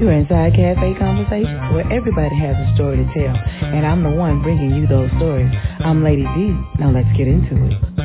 [0.00, 4.40] You're inside Cafe Conversations, where everybody has a story to tell, and I'm the one
[4.42, 5.52] bringing you those stories.
[5.80, 6.56] I'm Lady D.
[6.78, 7.99] Now let's get into it.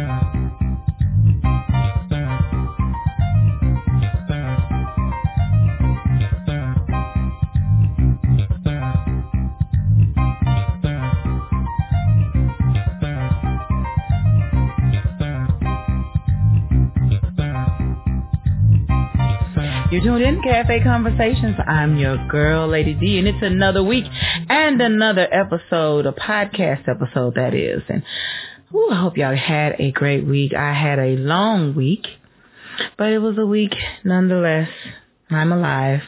[20.17, 21.55] Tuned in Cafe Conversations.
[21.67, 24.05] I'm your girl, Lady D, and it's another week
[24.49, 27.81] and another episode, a podcast episode that is.
[27.89, 28.03] And
[28.73, 30.53] ooh, I hope y'all had a great week.
[30.53, 32.05] I had a long week,
[32.97, 33.73] but it was a week
[34.03, 34.69] nonetheless.
[35.29, 36.01] I'm alive.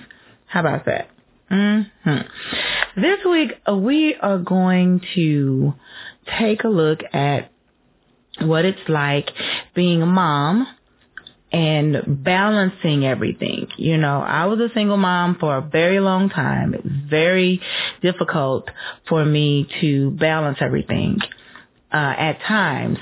[0.45, 1.09] How about that?
[1.51, 3.01] Mm-hmm.
[3.01, 5.73] This week uh, we are going to
[6.39, 7.51] take a look at
[8.39, 9.31] what it's like
[9.75, 10.67] being a mom
[11.51, 13.67] and balancing everything.
[13.77, 16.73] You know, I was a single mom for a very long time.
[16.73, 17.61] It was very
[18.01, 18.69] difficult
[19.07, 21.19] for me to balance everything
[21.91, 22.97] uh, at times.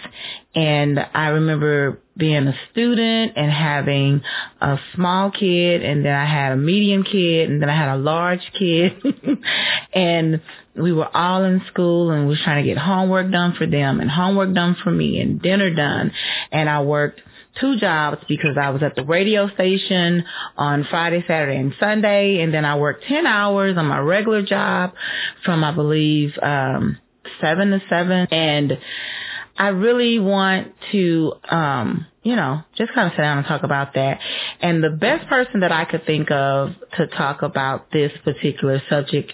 [0.54, 4.22] And I remember being a student and having
[4.62, 7.98] a small kid and then I had a medium kid and then I had a
[7.98, 8.94] large kid
[9.94, 10.40] and
[10.76, 14.00] we were all in school and we were trying to get homework done for them
[14.00, 16.14] and homework done for me and dinner done
[16.54, 17.22] and I worked
[17.60, 20.24] two jobs because I was at the radio station
[20.58, 24.94] on Friday, Saturday, and Sunday, and then I worked 10 hours on my regular job
[25.44, 26.98] from, I believe, um,
[27.42, 28.78] 7 to 7, and
[29.58, 33.94] I really want to, um, you know, just kind of sit down and talk about
[33.94, 34.20] that.
[34.60, 39.32] And the best person that I could think of to talk about this particular subject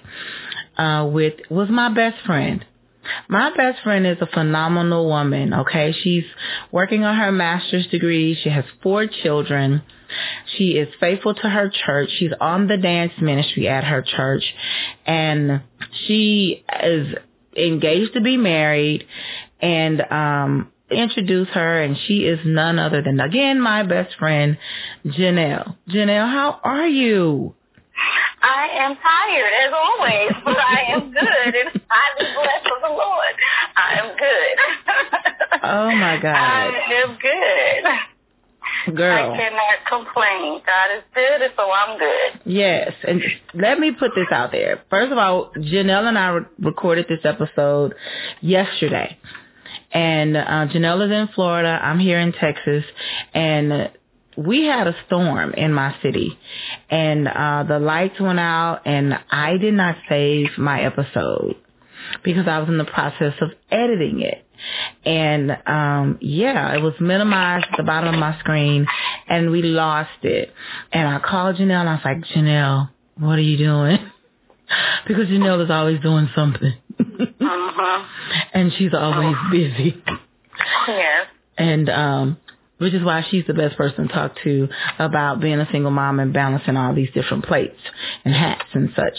[0.77, 2.63] uh, with was my best friend.
[3.27, 5.93] My best friend is a phenomenal woman, okay?
[6.03, 6.25] She's
[6.71, 8.37] working on her master's degree.
[8.41, 9.81] She has four children.
[10.57, 12.09] She is faithful to her church.
[12.17, 14.43] She's on the dance ministry at her church.
[15.05, 15.61] And
[16.05, 17.15] she is
[17.57, 19.05] engaged to be married
[19.61, 24.57] and um introduce her and she is none other than again my best friend
[25.05, 25.75] Janelle.
[25.89, 27.55] Janelle, how are you?
[28.43, 33.33] I am tired as always, but I am good and highly blessed of the Lord.
[33.75, 35.61] I am good.
[35.63, 36.35] oh my God.
[36.35, 38.95] I am good.
[38.97, 39.33] Girl.
[39.33, 40.61] I cannot complain.
[40.65, 42.41] God is good and so I'm good.
[42.45, 42.93] Yes.
[43.07, 43.21] And
[43.53, 44.81] let me put this out there.
[44.89, 47.93] First of all, Janelle and I re- recorded this episode
[48.41, 49.17] yesterday.
[49.91, 51.79] And uh, Janelle is in Florida.
[51.81, 52.83] I'm here in Texas.
[53.33, 53.91] And
[54.45, 56.37] we had a storm in my city
[56.89, 61.55] and uh the lights went out and I did not save my episode
[62.23, 64.45] because I was in the process of editing it.
[65.05, 68.85] And um yeah, it was minimized at the bottom of my screen
[69.27, 70.51] and we lost it.
[70.91, 73.97] And I called Janelle and I was like, Janelle, what are you doing?
[75.07, 76.73] because Janelle is always doing something.
[76.99, 78.05] uh-huh.
[78.53, 80.01] And she's always busy.
[80.87, 81.27] Yes.
[81.57, 82.37] And um
[82.81, 86.19] which is why she's the best person to talk to about being a single mom
[86.19, 87.77] and balancing all these different plates
[88.25, 89.13] and hats and such.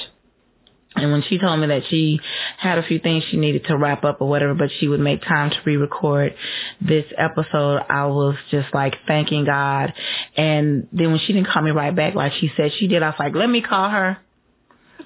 [0.97, 2.19] And when she told me that she
[2.59, 5.23] had a few things she needed to wrap up or whatever, but she would make
[5.23, 6.35] time to re-record
[6.81, 9.95] this episode, I was just like thanking God.
[10.37, 13.11] And then when she didn't call me right back like she said she did, I
[13.11, 14.19] was like, let me call her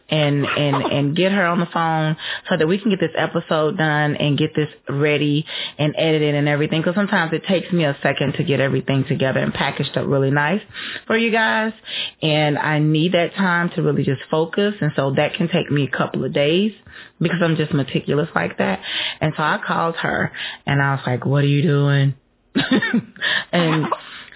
[0.08, 2.16] and and and get her on the phone
[2.48, 5.44] so that we can get this episode done and get this ready
[5.78, 9.40] and edited and everything because sometimes it takes me a second to get everything together
[9.40, 10.62] and packaged up really nice
[11.06, 11.72] for you guys
[12.22, 15.84] and I need that time to really just focus and so that can take me
[15.92, 16.72] a couple of days
[17.20, 18.80] because I'm just meticulous like that
[19.20, 20.32] and so I called her
[20.66, 22.14] and I was like what are you doing
[23.52, 23.86] and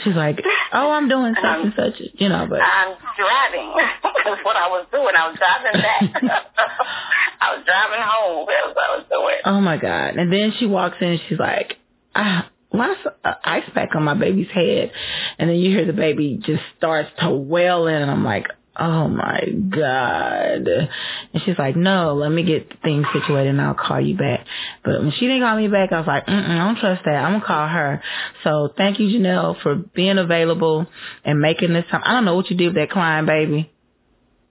[0.05, 0.43] she's like,
[0.73, 2.47] "Oh, I'm doing such and such," you know.
[2.49, 3.75] But I'm driving.
[4.31, 5.15] That's what I was doing.
[5.17, 6.23] I was driving back.
[7.41, 8.47] I was driving home.
[8.47, 9.37] That's what I was doing.
[9.45, 10.17] Oh my god!
[10.17, 11.09] And then she walks in.
[11.09, 11.77] and She's like,
[12.15, 14.93] ah, "Why uh, ice pack on my baby's head?"
[15.39, 18.47] And then you hear the baby just starts to wail in, and I'm like,
[18.81, 20.67] oh my God.
[20.67, 24.47] And she's like, no, let me get things situated and I'll call you back.
[24.85, 27.15] But when she didn't call me back, I was like, Mm-mm, I don't trust that.
[27.15, 28.03] I'm to call her.
[28.43, 30.87] So thank you, Janelle, for being available
[31.25, 32.03] and making this time.
[32.05, 33.71] I don't know what you did with that client, baby.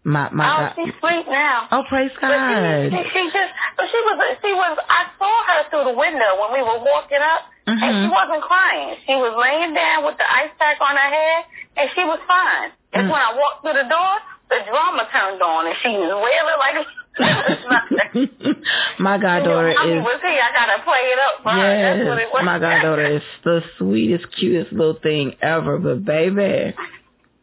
[0.10, 0.74] My, my oh, God.
[0.74, 1.70] she's sweet now.
[1.70, 2.34] Oh, praise God.
[2.34, 3.52] But she, she just,
[3.94, 7.46] she was, she was, I saw her through the window when we were walking up
[7.70, 7.78] mm-hmm.
[7.78, 8.98] and she wasn't crying.
[9.06, 11.46] She was laying down with the ice pack on her head
[11.78, 12.74] and she was fine.
[12.98, 13.14] And mm.
[13.14, 14.14] when I walked through the door,
[14.50, 16.88] the drama turned on, and she was wailing like.
[19.00, 20.04] my goddaughter you know, is.
[20.04, 20.42] Was here.
[20.42, 21.98] I gotta play it up for yes, her.
[21.98, 22.46] That's what it was.
[22.46, 25.78] my goddaughter is the sweetest, cutest little thing ever.
[25.78, 26.74] But baby,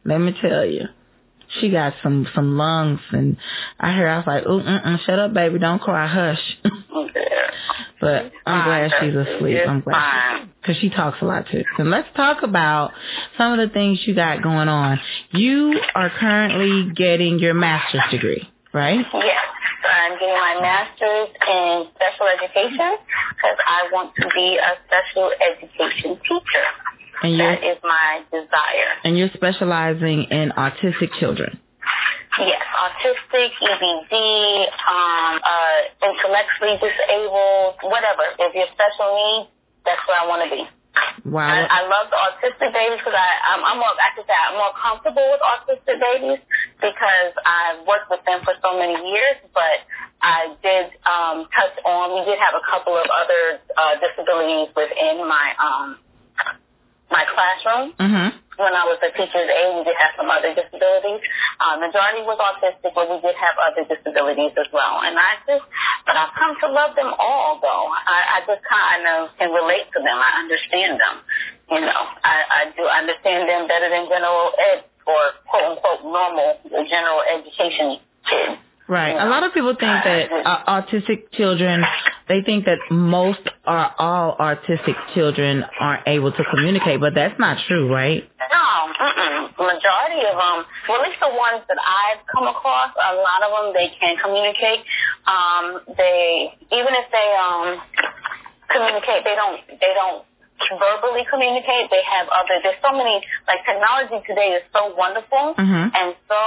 [0.05, 0.89] let me tell you,
[1.61, 3.37] she got some some lungs, and
[3.79, 6.57] I heard I was like, "Ooh, mm, shut up, baby, don't cry, hush."
[8.01, 9.59] but I'm glad she's asleep.
[9.67, 11.63] I'm glad because she talks a lot too.
[11.79, 12.93] And let's talk about
[13.39, 15.01] some of the things you got going on.
[15.31, 19.07] You are currently getting your master's degree, right?
[19.15, 19.39] Yes.
[19.87, 22.99] I'm getting my master's in special education
[23.31, 26.67] because I want to be a special education teacher.
[27.23, 28.91] And that is my desire.
[29.05, 31.59] And you're specializing in autistic children.
[32.39, 38.29] Yes, autistic, EBD, um, uh, intellectually disabled, whatever.
[38.39, 39.49] If you're special needs,
[39.87, 40.69] that's where I want to be.
[41.25, 41.49] Wow.
[41.49, 44.57] I, I love the autistic babies because I, I'm, I'm more, I could say I'm
[44.57, 46.41] more comfortable with autistic babies
[46.77, 49.85] because I've worked with them for so many years, but
[50.21, 55.25] I did um, touch on, we did have a couple of other uh, disabilities within
[55.25, 55.99] my um,
[57.11, 57.95] my classroom.
[57.99, 58.29] Mm-hmm.
[58.57, 61.21] When I was a teacher's aide, we did have some other disabilities.
[61.61, 65.05] Uh, majority was autistic, but we did have other disabilities as well.
[65.05, 65.61] And I just,
[66.09, 67.87] but I've come to love them all, though.
[67.93, 70.17] I, I just kind of can relate to them.
[70.17, 71.21] I understand them.
[71.69, 76.57] You know, I, I do understand them better than general ed or quote unquote normal
[76.89, 78.57] general education kids.
[78.89, 79.19] Right.
[79.19, 81.83] A lot of people think that uh, autistic children,
[82.29, 87.59] they think that most or all autistic children aren't able to communicate, but that's not
[87.67, 88.23] true, right?
[88.39, 89.51] No, mm-mm.
[89.59, 93.51] majority of them, well, at least the ones that I've come across, a lot of
[93.59, 94.87] them they can communicate.
[95.27, 97.83] Um, they even if they um
[98.71, 100.23] communicate, they don't they don't
[100.79, 101.91] verbally communicate.
[101.91, 102.63] They have other.
[102.63, 103.19] There's so many
[103.51, 105.91] like technology today is so wonderful mm-hmm.
[105.91, 106.41] and so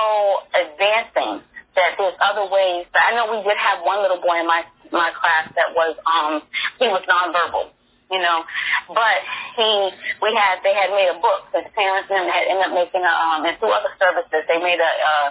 [0.56, 1.44] advancing
[1.76, 2.86] that there's other ways.
[2.94, 5.96] But I know we did have one little boy in my my class that was
[6.06, 6.42] um
[6.82, 7.70] he was nonverbal,
[8.10, 8.44] you know,
[8.90, 9.20] but
[9.56, 9.70] he
[10.22, 11.50] we had they had made a book.
[11.54, 14.58] His parents and him had ended up making a um and through other services they
[14.58, 15.28] made a uh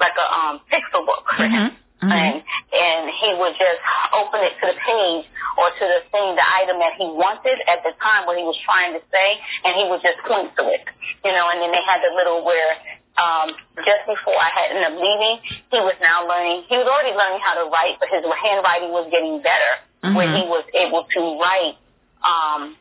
[0.00, 1.72] like a um pixel book for him.
[1.72, 1.86] Mm-hmm.
[1.98, 2.14] Mm-hmm.
[2.14, 2.36] And
[2.70, 3.82] and he would just
[4.14, 5.26] open it to the page
[5.58, 8.54] or to the thing, the item that he wanted at the time what he was
[8.62, 9.28] trying to say,
[9.66, 10.86] and he would just point to it,
[11.26, 11.50] you know.
[11.50, 12.78] And then they had the little where
[13.18, 13.50] um,
[13.88, 15.40] just before I had ended up leaving,
[15.72, 16.68] he was now learning.
[16.68, 19.72] He was already learning how to write, but his handwriting was getting better,
[20.04, 20.12] mm-hmm.
[20.12, 21.80] where he was able to write,
[22.20, 22.76] um,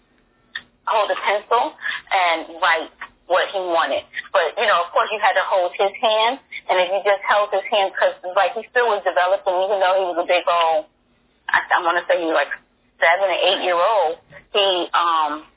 [0.83, 1.71] hold a pencil
[2.11, 2.91] and write
[3.31, 4.03] what he wanted.
[4.35, 7.23] But you know, of course, you had to hold his hand, and if you just
[7.23, 10.43] held his hand, because like he still was developing, even though he was a big
[10.43, 10.91] old,
[11.47, 12.51] I, I want to say he was like
[12.99, 14.19] seven or eight year old,
[14.51, 15.47] he um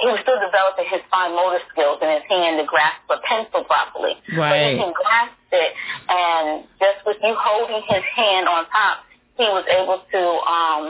[0.00, 3.64] he was still developing his fine motor skills in his hand to grasp a pencil
[3.64, 4.16] properly.
[4.32, 4.50] Right.
[4.50, 5.72] But he can grasp it,
[6.08, 9.04] and just with you holding his hand on top,
[9.36, 10.82] he was able to um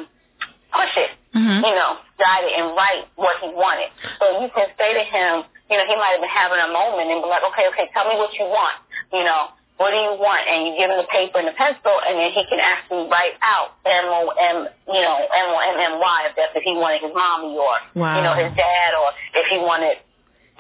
[0.70, 1.66] push it, mm-hmm.
[1.66, 3.90] you know, guide it and write what he wanted.
[4.22, 7.10] So you can say to him, you know, he might have been having a moment
[7.10, 8.78] and be like, okay, okay, tell me what you want,
[9.12, 10.44] you know what do you want?
[10.44, 13.32] And you give him the paper and the pencil, and then he can actually write
[13.40, 16.76] out M O M, you know, M O M M Y if that's if he
[16.76, 18.12] wanted his mommy or wow.
[18.12, 19.08] you know his dad, or
[19.40, 19.96] if he wanted,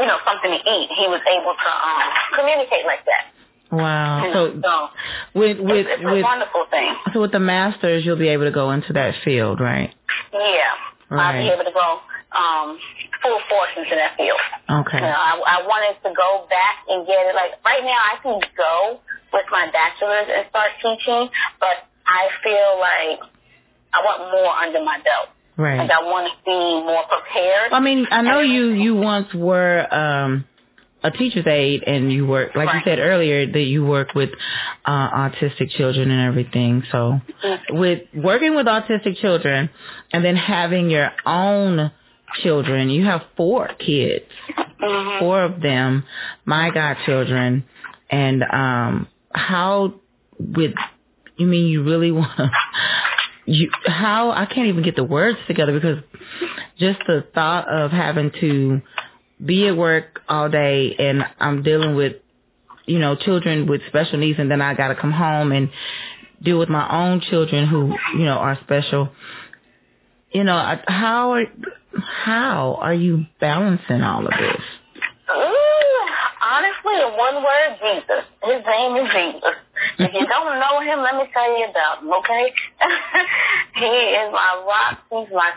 [0.00, 0.88] you know, something to eat.
[0.96, 3.28] He was able to um, communicate like that.
[3.68, 4.24] Wow.
[4.32, 4.88] So, so
[5.36, 6.96] with with it's, it's with wonderful thing.
[7.12, 9.92] So with the masters, you'll be able to go into that field, right?
[10.32, 11.36] Yeah, right.
[11.36, 12.00] I'll be able to go
[12.32, 12.78] um,
[13.22, 14.40] full force into that field.
[14.70, 14.98] Okay.
[14.98, 17.34] You know, I, I wanted to go back and get it.
[17.34, 19.00] Like right now, I can go
[19.32, 21.28] with my bachelor's and start teaching,
[21.58, 23.20] but I feel like
[23.92, 25.28] I want more under my belt.
[25.56, 25.78] Right.
[25.78, 27.72] Like I want to be more prepared.
[27.72, 30.46] I mean, I know you you once were um
[31.02, 32.76] a teacher's aide and you work like right.
[32.76, 34.30] you said earlier that you work with
[34.86, 36.82] uh autistic children and everything.
[36.90, 37.78] So mm-hmm.
[37.78, 39.70] with working with autistic children
[40.12, 41.90] and then having your own
[42.42, 42.90] children.
[42.90, 45.18] You have four kids, mm-hmm.
[45.18, 46.04] four of them,
[46.44, 47.64] my godchildren,
[48.10, 49.94] and um, how
[50.38, 50.72] with
[51.36, 52.50] you mean you really want to
[53.46, 55.98] you how I can't even get the words together because
[56.78, 58.80] just the thought of having to
[59.44, 62.14] be at work all day and I'm dealing with
[62.86, 65.70] you know children with special needs and then I got to come home and
[66.42, 69.10] deal with my own children who you know are special
[70.32, 71.44] you know how are
[71.98, 74.62] how are you balancing all of this?
[75.30, 76.06] Ooh,
[76.42, 78.24] honestly, in one word, Jesus.
[78.44, 79.56] His name is Jesus.
[79.98, 82.52] if you don't know him, let me tell you about him, okay?
[83.74, 84.98] he is my rock.
[85.10, 85.52] He's my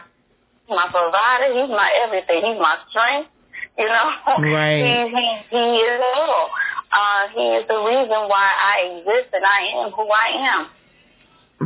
[0.69, 1.53] my provider.
[1.53, 2.41] He's my everything.
[2.43, 3.29] He's my strength.
[3.77, 4.09] You know,
[4.53, 5.09] right?
[5.09, 6.49] He he he is all.
[6.93, 10.67] Uh, he is the reason why I exist and I am who I am.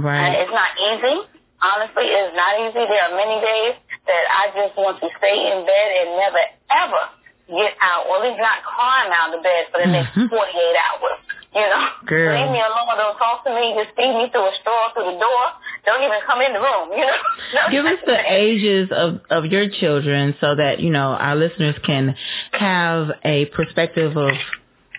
[0.01, 0.29] Right.
[0.29, 1.36] Uh, it's not easy.
[1.57, 2.85] Honestly, it's not easy.
[2.85, 7.03] There are many days that I just want to stay in bed and never ever
[7.49, 10.29] get out, or at least not climb out of bed for the next mm-hmm.
[10.29, 11.19] 48 hours.
[11.55, 12.37] You know, Girl.
[12.37, 12.93] leave me alone.
[12.97, 13.73] Don't talk to me.
[13.73, 15.43] Just feed me through a straw through the door.
[15.85, 16.91] Don't even come in the room.
[16.91, 17.17] You know.
[17.71, 22.15] Give us the ages of of your children so that you know our listeners can
[22.51, 24.33] have a perspective of,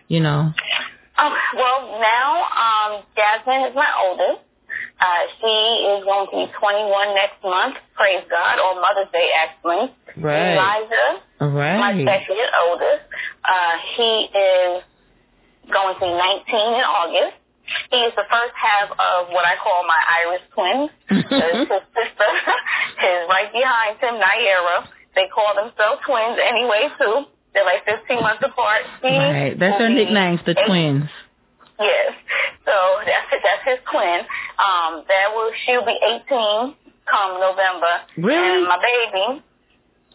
[0.09, 0.53] you know.
[1.19, 4.48] Oh, well, now um, Jasmine is my oldest.
[5.01, 5.55] Uh, she
[5.95, 7.77] is going to be 21 next month.
[7.95, 9.95] Praise God, on Mother's Day, actually.
[10.19, 10.55] Right.
[10.59, 12.07] Elijah, All my right.
[12.07, 13.05] second oldest,
[13.45, 14.83] uh, he is
[15.71, 17.37] going to be 19 in August.
[17.93, 20.91] He is the first half of what I call my Irish twins.
[21.31, 22.29] his sister
[23.07, 24.89] is right behind him, Naira.
[25.15, 27.25] They call themselves twins anyway, too.
[27.55, 28.83] They're like 15 months apart.
[29.03, 29.59] He Right.
[29.59, 31.05] That's their nicknames, the eight- twins.
[31.81, 32.13] Yes.
[32.65, 32.73] So
[33.07, 34.21] that's that's his twin.
[34.59, 36.75] Um, that will she'll be 18
[37.09, 38.03] come November.
[38.19, 38.59] Really?
[38.59, 39.43] And my baby,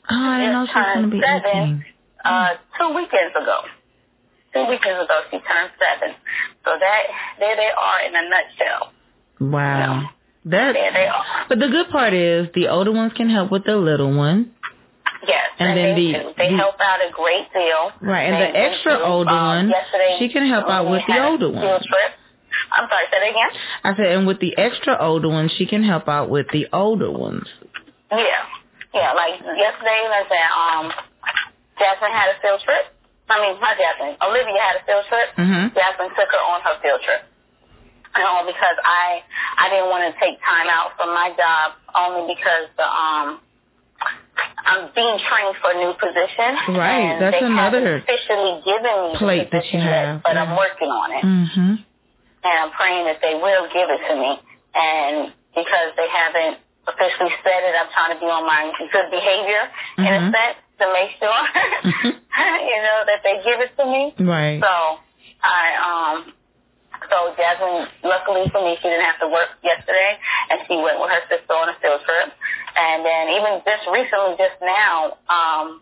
[0.09, 1.85] Oh, I didn't know she was going to be Just 18.
[2.25, 3.57] uh, two weekends ago.
[4.53, 6.15] Two weekends ago, she turned seven.
[6.65, 7.03] So that
[7.39, 8.91] there they are in a nutshell.
[9.39, 10.09] Wow.
[10.45, 11.23] That, There they are.
[11.47, 14.51] but the good part is the older ones can help with the little one.
[15.25, 17.91] Yes, And and, then they the- They the- help out a great deal.
[18.01, 21.03] Right, and They- the extra do, older um, one, yesterday, she can help out with
[21.07, 21.63] the older one.
[21.63, 23.49] I'm sorry, say that again.
[23.83, 27.09] I said, and with the extra older ones, she can help out with the older
[27.11, 27.47] ones.
[28.11, 28.45] Yeah.
[28.93, 30.93] Yeah, like yesterday, like I said, um,
[31.79, 32.93] Jasmine had a field trip.
[33.29, 34.17] I mean, not Jasmine.
[34.21, 35.29] Olivia had a field trip.
[35.37, 35.73] Mhm.
[35.73, 37.23] Jasmine took her on her field trip.
[38.15, 39.23] You know, because I
[39.57, 43.39] I didn't want to take time out from my job only because the um
[44.65, 46.51] I'm being trained for a new position.
[46.73, 50.23] Right, and that's they another haven't officially given me plate that you position yet, have,
[50.23, 50.43] but yeah.
[50.43, 51.73] I'm working on it Mm-hmm.
[52.43, 54.31] and I'm praying that they will give it to me.
[54.73, 59.63] And because they haven't officially said it, I'm trying to be on my good behavior
[59.99, 60.31] in a Mhm.
[60.33, 61.39] sense to make sure,
[62.11, 64.13] you know, that they give it to me.
[64.19, 64.59] Right.
[64.59, 64.99] So
[65.43, 66.33] I, um,
[67.09, 70.17] so Jasmine, luckily for me, she didn't have to work yesterday,
[70.51, 72.33] and she went with her sister on a field trip.
[72.75, 75.81] And then even just recently, just now, um,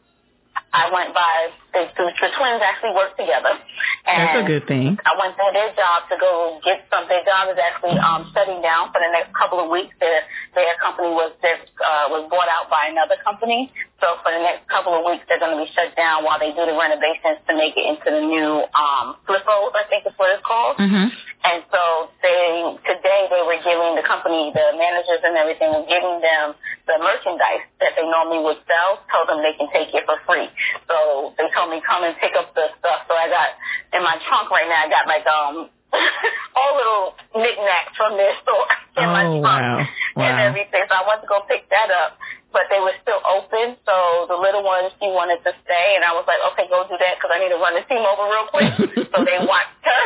[0.73, 1.51] I went by.
[1.71, 3.55] The, the, the twins actually work together.
[4.03, 4.99] And That's a good thing.
[5.07, 7.07] I went to their job to go get some.
[7.07, 9.95] Their job is actually um, shutting down for the next couple of weeks.
[10.03, 13.71] Their their company was their, uh, was bought out by another company.
[14.03, 16.51] So for the next couple of weeks, they're going to be shut down while they
[16.51, 20.33] do the renovations to make it into the new um, Flippos, I think is what
[20.35, 20.75] it's called.
[20.75, 21.07] Mm-hmm.
[21.41, 26.21] And so they today they were giving the company, the managers and everything were giving
[26.21, 26.53] them
[26.85, 29.01] the merchandise that they normally would sell.
[29.09, 30.49] Told them they can take it for free.
[30.87, 33.05] So they told me come and pick up the stuff.
[33.07, 33.49] So I got
[33.93, 34.85] in my trunk right now.
[34.85, 35.69] I got like um
[36.55, 38.67] all little knickknacks from their store
[39.03, 40.23] in my Oh, trunk wow.
[40.23, 40.83] and everything.
[40.87, 42.17] So I went to go pick that up.
[42.51, 46.11] But they were still open, so the little one, she wanted to stay, and I
[46.11, 48.71] was like, okay, go do that because I need to run the T-Mobile real quick.
[49.15, 50.03] so they watched her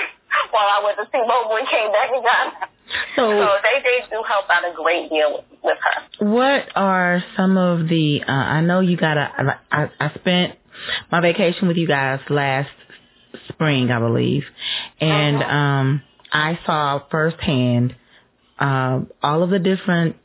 [0.54, 2.70] while I went to T-Mobile and came back and got her.
[3.16, 6.26] So- so they, they do help out a great deal with, with her.
[6.28, 8.22] What are some of the?
[8.28, 9.60] Uh, I know you got a.
[9.72, 10.56] I, I spent
[11.12, 12.70] my vacation with you guys last
[13.50, 14.44] spring, I believe,
[15.02, 15.56] and Uh-huh.
[15.56, 16.02] um,
[16.32, 17.96] I saw firsthand
[18.60, 20.16] uh, all of the different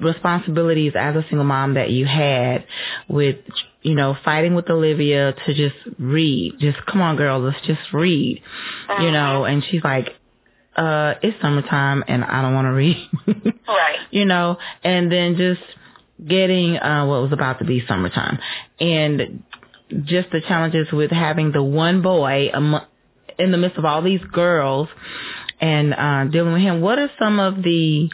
[0.00, 2.64] responsibilities as a single mom that you had
[3.08, 3.36] with
[3.82, 8.40] you know fighting with Olivia to just read just come on girl let's just read
[9.00, 10.10] you know and she's like
[10.78, 12.96] uh it's summertime and I don't want to read
[13.68, 13.98] Right.
[14.10, 15.60] you know, and then just
[16.34, 18.38] getting uh what was about to be summertime
[18.80, 19.42] and
[20.04, 22.86] just the challenges with having the one boy amo-
[23.38, 24.88] in the midst of all these girls
[25.60, 26.80] and uh dealing with him.
[26.80, 28.08] What are some of the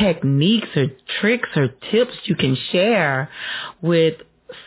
[0.00, 0.86] techniques or
[1.20, 3.28] tricks or tips you can share
[3.82, 4.14] with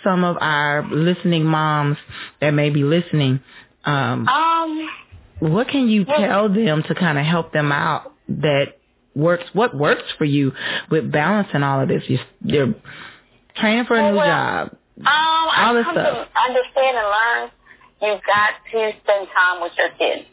[0.03, 1.97] some of our listening moms
[2.41, 3.39] that may be listening?
[3.85, 4.89] Um Um,
[5.39, 8.77] what can you tell them to kind of help them out that
[9.15, 10.51] works what works for you
[10.91, 12.73] with balancing all of this you, you're
[13.55, 15.95] training for a new Well, job um, I All this stuff.
[15.95, 17.49] to understand and learn
[18.01, 20.27] you've got to spend time with your kids.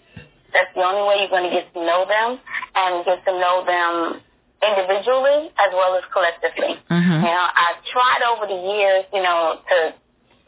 [0.53, 2.39] That's the only way you're going to get to know them
[2.75, 4.21] and get to know them
[4.63, 6.79] individually as well as collectively.
[6.91, 7.17] Mhm.
[7.27, 9.77] You know, I've tried over the years, you know, to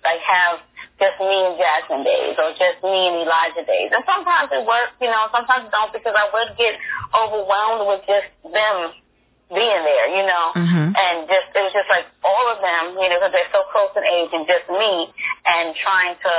[0.04, 0.58] like have
[0.98, 3.90] just me and Jasmine days or just me and Elijah days.
[3.90, 6.78] And sometimes it works, you know, sometimes it don't because I would get
[7.10, 8.94] overwhelmed with just them
[9.50, 10.46] being there, you know.
[10.54, 10.94] Mhm.
[10.96, 13.90] And just it was just like all of them, you know, because they're so close
[13.96, 15.12] in age and just me
[15.46, 16.32] and trying to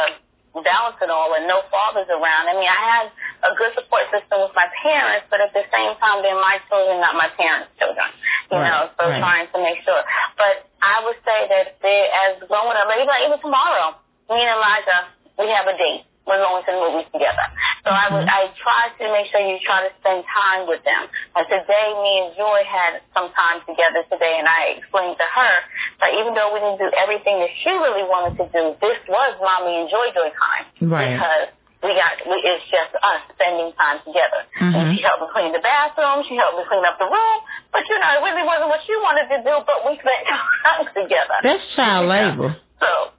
[0.63, 2.47] balance it all and no fathers around.
[2.47, 3.05] I mean, I had
[3.43, 7.01] a good support system with my parents, but at the same time, they're my children,
[7.03, 8.07] not my parents' children.
[8.49, 9.19] You Right, know, so right.
[9.19, 9.99] trying to make sure.
[10.39, 15.09] But I would say that they, as growing up, even, even tomorrow, me and Elijah,
[15.37, 16.03] we have a date.
[16.25, 17.45] We're going to the movies together.
[17.85, 21.05] So I would, I try to make sure you try to spend time with them.
[21.37, 25.53] And today, me and Joy had some time together today, and I explained to her
[26.01, 29.37] that even though we didn't do everything that she really wanted to do, this was
[29.37, 30.65] mommy and Joy Joy time.
[30.89, 31.13] Right.
[31.13, 31.45] Because
[31.85, 34.49] we got, we, it's just us spending time together.
[34.57, 34.97] And Mhm.
[34.97, 37.37] she helped me clean the bathroom, she helped me clean up the room,
[37.69, 40.25] but you know, it really wasn't what she wanted to do, but we spent
[40.65, 41.37] time together.
[41.45, 42.57] That's child labor.
[42.81, 43.13] So.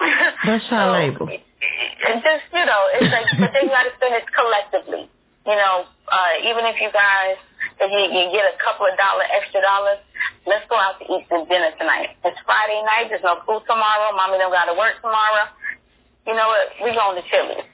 [0.46, 1.26] That's So, labor.
[1.30, 5.08] And just, you know, it's like, but then you got to spend it collectively.
[5.46, 7.36] You know, uh, even if you guys,
[7.80, 10.00] if you, you get a couple of dollar, extra dollars,
[10.46, 12.16] let's go out to eat some dinner tonight.
[12.24, 13.08] It's Friday night.
[13.08, 14.12] There's no food tomorrow.
[14.16, 15.48] Mommy don't got to work tomorrow.
[16.26, 16.64] You know what?
[16.84, 17.68] We going to Chili's.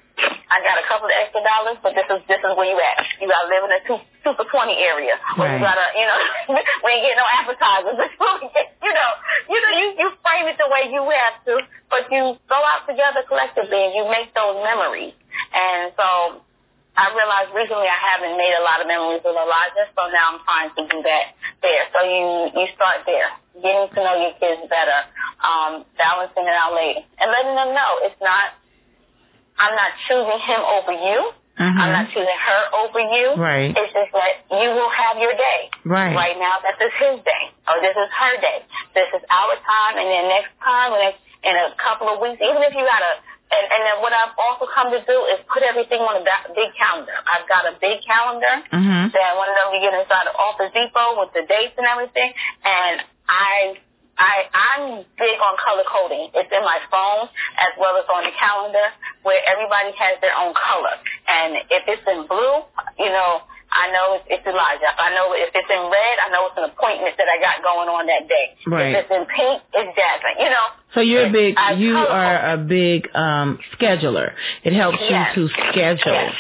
[0.51, 2.99] I got a couple of extra dollars, but this is this is where you at.
[3.23, 5.15] You got to live in a two, super twenty area.
[5.39, 5.59] Where Right.
[5.59, 6.19] you gotta, you know,
[6.85, 7.97] we ain't getting no appetizers.
[8.85, 9.11] you know,
[9.49, 11.55] you know, you you frame it the way you have to,
[11.89, 15.15] but you go out together collectively and you make those memories.
[15.55, 16.43] And so
[16.99, 20.41] I realized recently I haven't made a lot of memories with Elijah, so now I'm
[20.45, 21.25] trying to do that
[21.63, 21.87] there.
[21.95, 22.25] So you
[22.59, 23.31] you start there,
[23.63, 25.07] getting to know your kids better,
[25.41, 28.59] um, balancing it out later, and letting them know it's not.
[29.61, 31.19] I'm not choosing him over you.
[31.61, 31.93] I'm Mhm.
[31.93, 33.27] not choosing her over you.
[33.37, 33.77] Right.
[33.77, 35.69] It's just that you will have your day.
[35.85, 36.17] Right.
[36.17, 38.65] Right now, that is his day, or this is her day.
[38.95, 41.13] This is our time, and then next time, and
[41.45, 43.13] in a couple of weeks, even if you got a,
[43.53, 46.25] and, and then what I've also come to do is put everything on a
[46.55, 47.13] big calendar.
[47.29, 49.13] I've got a big calendar Mhm.
[49.13, 52.33] that one of them you get inside of Office Depot with the dates and everything,
[52.65, 53.77] and I.
[54.19, 54.85] I, I'm
[55.17, 56.29] big on color coding.
[56.35, 58.87] It's in my phone as well as on the calendar
[59.23, 60.95] where everybody has their own color.
[61.29, 62.57] And if it's in blue,
[62.99, 63.41] you know,
[63.73, 64.91] I know it's, it's Elijah.
[64.99, 67.89] I know if it's in red, I know it's an appointment that I got going
[67.89, 68.47] on that day.
[68.67, 68.93] Right.
[68.95, 70.43] If it's in pink, it's Jasmine.
[70.43, 70.67] You know.
[70.93, 74.33] So you're a big, I you color are a big um scheduler.
[74.65, 75.37] It helps Yes.
[75.37, 76.35] you to schedule Yes.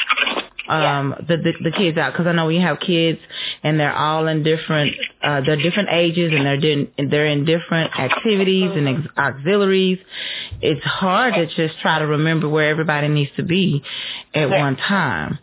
[0.70, 3.18] Um the, the the kids out because I know we have kids
[3.62, 7.99] and they're all in different uh they're different ages and they're din- they're in different
[7.99, 9.99] activities and ex- auxiliaries.
[10.62, 13.82] It's hard to just try to remember where everybody needs to be
[14.34, 14.60] at Yes.
[14.60, 15.38] one time.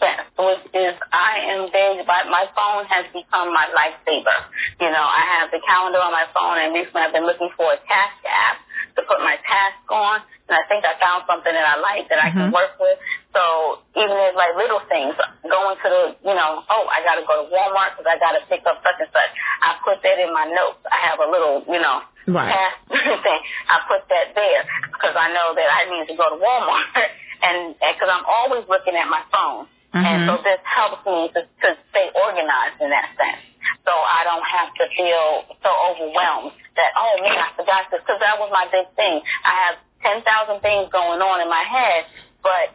[0.00, 4.38] Yes, which is I am big, but my phone has become my lifesaver.
[4.80, 7.72] You know, I have the calendar on my phone, and recently I've been looking for
[7.72, 8.56] a task app
[8.96, 12.20] to put my task on, and I think I found something that I like that
[12.22, 12.52] I can Mhm.
[12.52, 12.98] work with.
[13.34, 15.14] So even if like little things,
[15.48, 18.32] going to the, you know, oh, I got to go to Walmart because I got
[18.32, 19.30] to pick up such and such.
[19.62, 20.80] I put that in my notes.
[20.90, 22.52] I have a little, you know, Right.
[22.52, 22.76] task
[23.24, 23.40] thing.
[23.68, 26.86] I put that there because I know that I need to go to Walmart,
[27.42, 29.66] and because I'm always looking at my phone.
[29.94, 33.42] And so this helps me to, to stay organized in that sense.
[33.84, 38.00] So I don't have to feel so overwhelmed that, oh man, I forgot this.
[38.00, 39.20] Because that was my big thing.
[39.44, 42.06] I have 10,000 things going on in my head,
[42.42, 42.74] but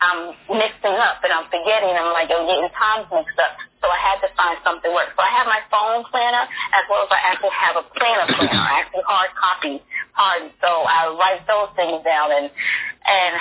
[0.00, 1.96] I'm mixing up and I'm forgetting.
[1.96, 3.56] I'm like, I'm getting times mixed up.
[3.80, 5.16] So I had to find something work.
[5.16, 8.66] So I have my phone planner as well as I actually have a planner planner,
[8.76, 9.80] actually hard copy,
[10.12, 10.52] hard.
[10.60, 13.32] So I write those things down and, and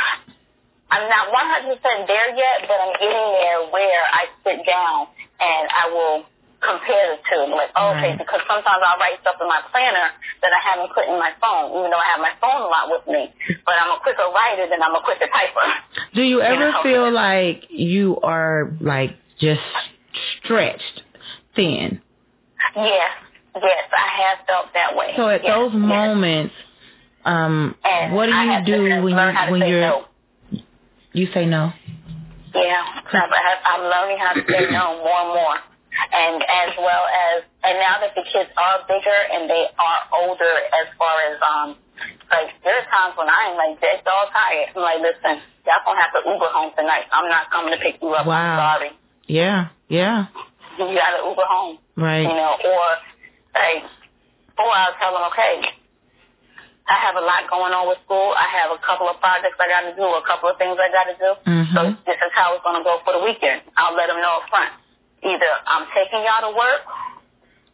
[0.92, 5.92] I'm not 100% there yet, but I'm getting there where I sit down and I
[5.92, 6.24] will
[6.66, 7.44] compare the two.
[7.54, 10.10] Like, oh, okay, because sometimes I'll write stuff in my planner
[10.42, 12.90] that I haven't put in my phone, even though I have my phone a lot
[12.90, 13.30] with me.
[13.66, 15.66] But I'm a quicker writer than I'm a quicker typer.
[16.14, 16.84] Do you ever know.
[16.84, 19.62] feel like you are like just
[20.44, 21.02] stretched
[21.56, 22.02] thin?
[22.76, 23.12] Yes,
[23.56, 25.14] yes, I have felt that way.
[25.16, 25.80] So at Yes, those yes.
[25.80, 26.54] moments,
[27.24, 30.06] um, And what do you do when you when you're no.
[31.14, 31.72] you say no?
[32.54, 35.56] Yeah, I have, I'm learning how to say no more and more.
[36.12, 40.54] And as well as, and now that the kids are bigger and they are older
[40.84, 41.70] as far as, um,
[42.30, 44.76] like, there are times when I am like dead dog tired.
[44.76, 47.08] I'm like, listen, y'all gonna have to Uber home tonight.
[47.16, 48.28] I'm not coming to pick you up.
[48.28, 48.36] Wow.
[48.36, 48.92] I'm sorry.
[49.28, 50.28] Yeah, yeah,
[50.78, 51.80] You gotta Uber home.
[51.96, 52.28] Right.
[52.28, 52.86] You know, or,
[53.56, 53.84] like,
[54.60, 55.64] or I'll tell them, okay,
[56.86, 58.36] I have a lot going on with school.
[58.38, 61.16] I have a couple of projects I gotta do, a couple of things I gotta
[61.18, 61.32] do.
[61.74, 62.06] So Mhm.
[62.06, 63.62] this is how it's going to go for the weekend.
[63.76, 64.70] I'll let them know up front.
[65.26, 66.82] Either I'm taking y'all to work,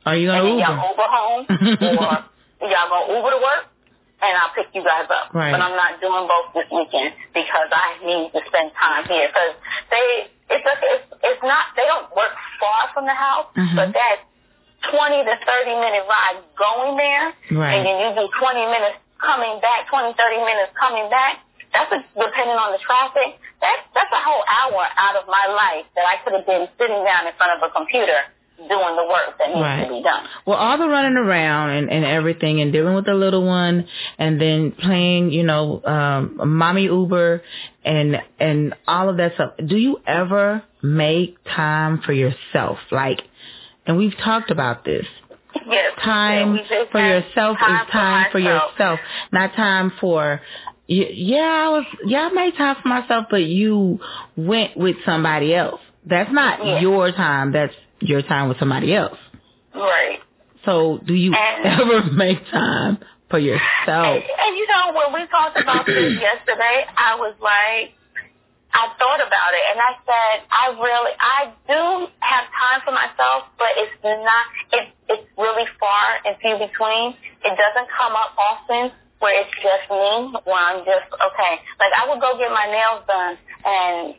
[0.08, 0.72] Are you and gonna then Uber?
[0.72, 1.42] y'all Uber home,
[2.00, 3.64] or y'all to Uber to work,
[4.24, 5.34] and I'll pick you guys up.
[5.36, 5.52] Right.
[5.52, 9.28] But I'm not doing both this weekend because I need to spend time here.
[9.28, 9.54] Because
[9.92, 13.76] they, it's, a, it's it's not they don't work far from the house, Mhm.
[13.76, 14.24] but that
[14.90, 17.76] 20 to 30 minute ride going there, Right.
[17.78, 21.38] and then you do 20 minutes coming back, 20, 30 minutes coming back.
[21.74, 23.40] That's a, depending on the traffic.
[23.60, 27.04] That's that's a whole hour out of my life that I could have been sitting
[27.04, 28.28] down in front of a computer
[28.68, 29.84] doing the work that needs right.
[29.86, 30.26] to be done.
[30.46, 34.40] Well, all the running around and, and everything and dealing with the little one and
[34.40, 37.42] then playing, you know, um, mommy Uber
[37.84, 39.54] and, and all of that stuff.
[39.66, 42.78] Do you ever make time for yourself?
[42.92, 43.22] Like,
[43.86, 45.06] and we've talked about this.
[45.68, 45.94] Yes.
[46.04, 46.60] Time
[46.92, 49.00] for yourself time is time for, for yourself,
[49.32, 50.42] not time for
[50.92, 54.00] yeah, I was yeah, I made time for myself, but you
[54.36, 55.80] went with somebody else.
[56.06, 56.82] That's not yeah.
[56.82, 57.54] your time.
[57.54, 59.18] That's your time with somebody else.
[59.74, 60.20] Right.
[60.66, 63.00] So, do you and, ever make time
[63.30, 63.64] for yourself?
[63.88, 67.96] And, and you know, when we talked about this yesterday, I was like,
[68.74, 73.52] I thought about it and I said, I really, I do have time for myself,
[73.58, 77.16] but it's not, it, it's really far and few between.
[77.44, 78.92] It doesn't come up often
[79.22, 81.54] where it's just me, where I'm just, okay.
[81.78, 84.18] Like I would go get my nails done and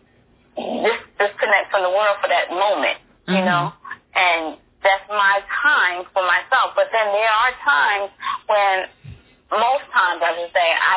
[0.87, 3.51] just disconnect from the world for that moment, you mm-hmm.
[3.51, 3.75] know,
[4.15, 6.79] and that's my time for myself.
[6.79, 8.09] But then there are times
[8.47, 8.77] when,
[9.59, 10.97] most times I should say, I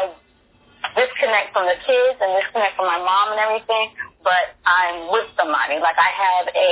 [0.93, 3.89] disconnect from the kids and disconnect from my mom and everything,
[4.21, 5.81] but I'm with somebody.
[5.81, 6.71] Like I have a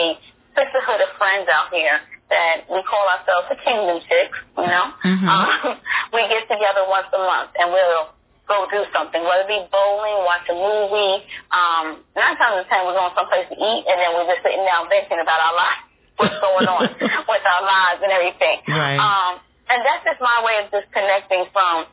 [0.53, 1.97] sisterhood of friends out here
[2.29, 4.85] that we call ourselves the Kingdom Chicks, you know.
[5.03, 5.27] Mm-hmm.
[5.27, 5.77] Um,
[6.15, 8.13] we get together once a month and we'll
[8.47, 11.23] go do something, whether it be bowling, watch a movie.
[11.51, 14.43] Um, nine times out of ten we're going someplace to eat and then we're just
[14.43, 15.83] sitting down venting about our lives,
[16.19, 16.83] what's going on
[17.31, 18.57] with our lives and everything.
[18.67, 18.99] Right.
[18.99, 19.39] Um,
[19.71, 21.87] and that's just my way of disconnecting from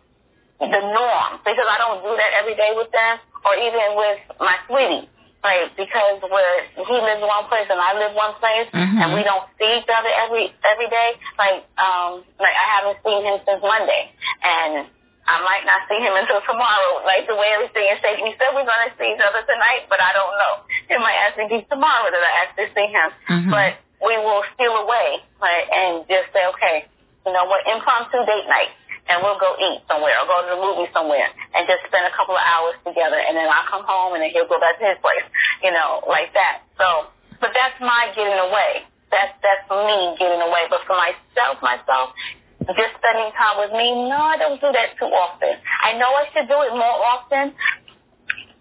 [0.61, 3.17] the norm because I don't do that every day with them
[3.47, 5.09] or even with my sweetie.
[5.41, 9.01] Right, because we're he lives one place and I live one place, mm-hmm.
[9.01, 11.17] and we don't see each other every every day.
[11.41, 14.13] Like um, like I haven't seen him since Monday,
[14.45, 14.85] and
[15.25, 17.01] I might not see him until tomorrow.
[17.09, 19.97] Like the way everything is shaking, we said we're gonna see each other tonight, but
[20.05, 20.55] I don't know.
[20.93, 23.49] It might actually be tomorrow that I actually see him, mm-hmm.
[23.49, 26.85] but we will steal away, right, and just say, okay,
[27.25, 28.77] you know what, impromptu date night
[29.11, 31.27] and we'll go eat somewhere or go to the movie somewhere
[31.59, 34.31] and just spend a couple of hours together and then I'll come home and then
[34.31, 35.27] he'll go back to his place,
[35.67, 36.63] you know, like that.
[36.79, 37.11] So,
[37.43, 38.87] but that's my getting away.
[39.11, 40.71] That's, that's me getting away.
[40.71, 42.15] But for myself, myself,
[42.63, 45.59] just spending time with me, no, I don't do that too often.
[45.83, 47.51] I know I should do it more often,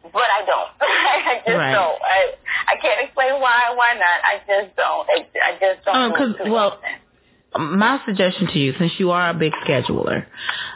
[0.10, 0.72] but I don't.
[0.82, 1.76] I just right.
[1.76, 2.00] don't.
[2.02, 2.34] I
[2.66, 3.70] I can't explain why.
[3.76, 4.18] Why not?
[4.26, 5.06] I just don't.
[5.06, 5.94] I, I just don't.
[5.94, 6.98] Oh, because well, often
[7.58, 10.26] my suggestion to you, since you are a big scheduler,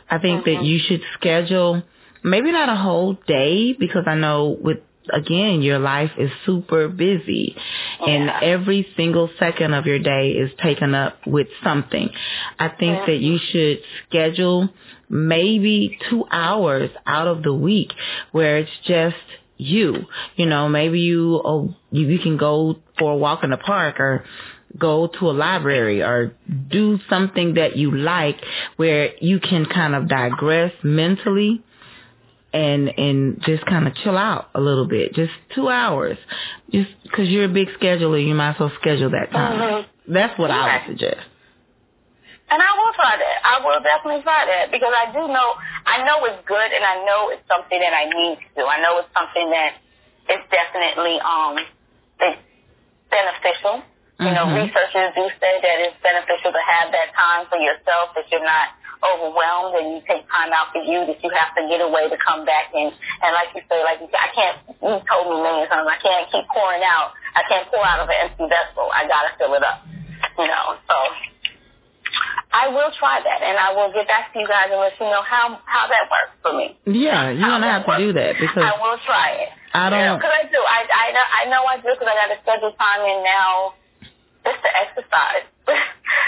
[0.09, 0.65] I think that mm-hmm.
[0.65, 1.83] you should schedule
[2.23, 4.77] maybe not a whole day because I know with
[5.11, 7.57] again your life is super busy
[7.99, 12.09] oh, and every single second of your day is taken up with something.
[12.57, 14.69] I think that you should schedule
[15.09, 17.91] maybe two hours out of the week
[18.31, 19.17] where it's just
[19.57, 20.05] you.
[20.35, 23.99] You know, maybe you oh you, you can go for a walk in the park
[23.99, 24.23] or
[24.77, 26.33] go to a library or
[26.69, 28.37] do something that you like
[28.77, 31.63] where you can kind of digress mentally
[32.53, 36.17] and and just kind of chill out a little bit just two hours
[36.71, 40.13] just because you're a big scheduler you might as well schedule that time mm-hmm.
[40.13, 40.55] that's what yeah.
[40.55, 41.21] i would suggest
[42.51, 43.37] and I will try that.
[43.41, 45.57] I will definitely try that because I do know,
[45.89, 48.63] I know it's good and I know it's something that I need to do.
[48.69, 49.81] I know it's something that
[50.29, 51.57] is definitely, um,
[52.21, 52.37] it's
[53.09, 53.81] beneficial
[54.23, 54.67] you know, mm-hmm.
[54.67, 58.73] researchers do say that it's beneficial to have that time for yourself, that you're not
[59.03, 62.17] overwhelmed and you take time out for you, that you have to get away to
[62.23, 65.43] come back and, and like you say, like you say, I can't, you told me
[65.43, 67.11] many times, I can't keep pouring out.
[67.35, 68.87] I can't pour out of an empty vessel.
[68.95, 69.83] I gotta fill it up,
[70.39, 70.95] you know, so.
[72.53, 75.09] I will try that, and I will get back to you guys and let you
[75.09, 76.77] know how how that works for me.
[76.85, 79.49] Yeah, you're gonna have to do that because I will try it.
[79.73, 80.61] I don't because I do.
[80.61, 83.73] I I know I know I do because I got to schedule time in now
[84.43, 85.45] just to exercise.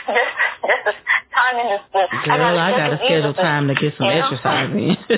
[0.08, 0.34] just
[0.65, 0.93] just the
[1.34, 2.08] time in the school.
[2.25, 4.97] Girl, I got to schedule time to get some exercise in.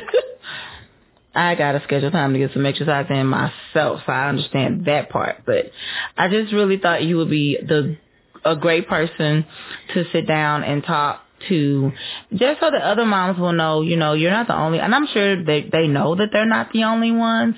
[1.35, 5.09] I got to schedule time to get some exercise in myself, so I understand that
[5.09, 5.45] part.
[5.45, 5.71] But
[6.17, 7.97] I just really thought you would be the
[8.43, 9.45] a great person
[9.93, 11.91] to sit down and talk to
[12.33, 15.07] just so the other moms will know, you know, you're not the only and I'm
[15.07, 17.55] sure that they know that they're not the only ones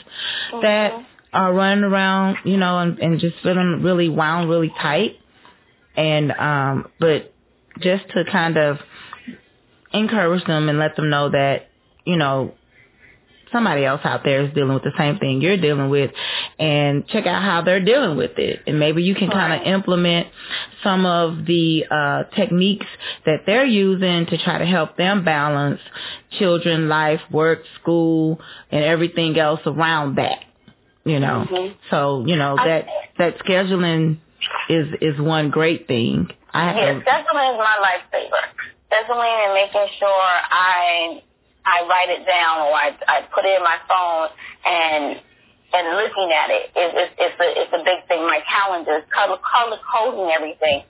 [0.52, 0.62] mm-hmm.
[0.62, 5.19] that are running around, you know, and, and just feeling really wound really tight
[6.00, 7.34] and um but
[7.80, 8.78] just to kind of
[9.94, 11.70] encourage them and let them know that
[12.06, 12.54] you know
[13.52, 16.12] somebody else out there is dealing with the same thing you're dealing with
[16.60, 18.60] and check out how they're dealing with it.
[18.68, 20.28] And maybe you can kind of implement
[20.84, 22.86] some of the uh techniques
[23.26, 25.82] that they're using to try to help them balance
[26.38, 28.40] children life work school
[28.72, 30.44] and everything else around that
[31.06, 31.46] you know.
[31.50, 31.74] Mm-hmm.
[31.90, 32.86] so you know that
[33.18, 34.20] that scheduling
[34.70, 36.30] is is one great thing.
[36.54, 38.44] I yes, scheduling is my lifesaver.
[38.92, 41.22] Scheduling and making sure I
[41.66, 44.30] I write it down or I I put it in my phone
[44.66, 45.22] and
[45.72, 48.26] and looking at it is it's, it's a it's a big thing.
[48.26, 50.84] My calendars, color color coding everything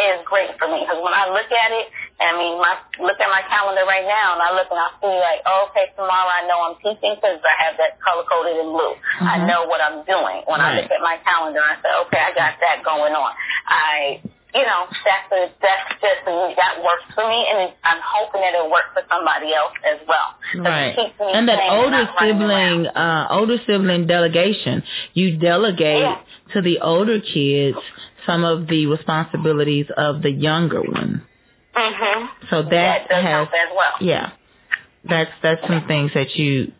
[0.00, 1.86] is great for me because when I look at it,
[2.20, 5.12] I mean, my look at my calendar right now and I look and I see
[5.12, 8.68] like, oh, okay, tomorrow I know I'm teaching because I have that color coded in
[8.72, 8.96] blue.
[8.96, 9.28] Mm-hmm.
[9.28, 10.76] I know what I'm doing when right.
[10.76, 11.60] I look at my calendar.
[11.60, 13.32] I say, okay, I got that going on.
[13.68, 14.20] I
[14.54, 18.70] you know, that's a, that's just that works for me, and I'm hoping that it'll
[18.70, 20.64] work for somebody else as well.
[20.64, 20.96] Right.
[21.20, 24.82] And that older sibling, uh, older sibling delegation,
[25.14, 26.20] you delegate yeah.
[26.54, 27.78] to the older kids
[28.26, 31.22] some of the responsibilities of the younger one.
[31.74, 32.28] Mhm.
[32.50, 33.92] So that, that has, well.
[34.00, 34.30] yeah,
[35.04, 36.72] that's that's some things that you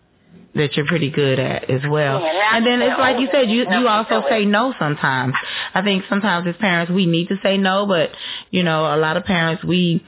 [0.55, 2.21] that you're pretty good at as well.
[2.21, 5.35] Yeah, and then it's like you said, you you also say no sometimes.
[5.75, 8.11] I think sometimes as parents we need to say no, but
[8.51, 10.05] you know, a lot of parents we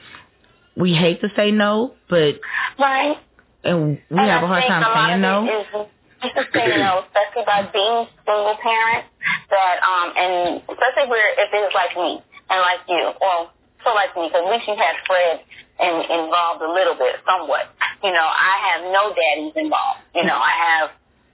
[0.75, 2.35] we hate to say no, but
[2.79, 3.17] right.
[3.63, 5.87] And we and have I a hard time saying no.
[6.21, 9.07] Just to say no, especially by being single parents,
[9.49, 13.51] that um, and especially where if it's like me and like you, well,
[13.83, 15.39] so like me, because at least you had Fred
[15.83, 17.67] in, involved a little bit, somewhat.
[18.03, 20.01] You know, I have no daddies involved.
[20.15, 20.87] You know, I have,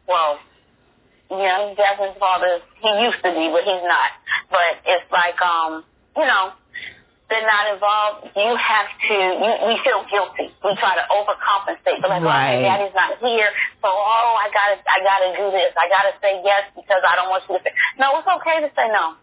[0.07, 0.39] well,
[1.29, 4.09] you know, Jasmine's father, he used to be, but he's not.
[4.49, 5.85] But it's like, um,
[6.17, 6.57] you know,
[7.29, 8.33] they're not involved.
[8.33, 10.49] You have to, you, we feel guilty.
[10.65, 12.01] We try to overcompensate.
[12.01, 12.57] But like, right.
[12.57, 13.53] oh, daddy's not here.
[13.85, 15.69] So, oh, I gotta, I gotta do this.
[15.77, 18.69] I gotta say yes because I don't want you to say, no, it's okay to
[18.73, 19.13] say no.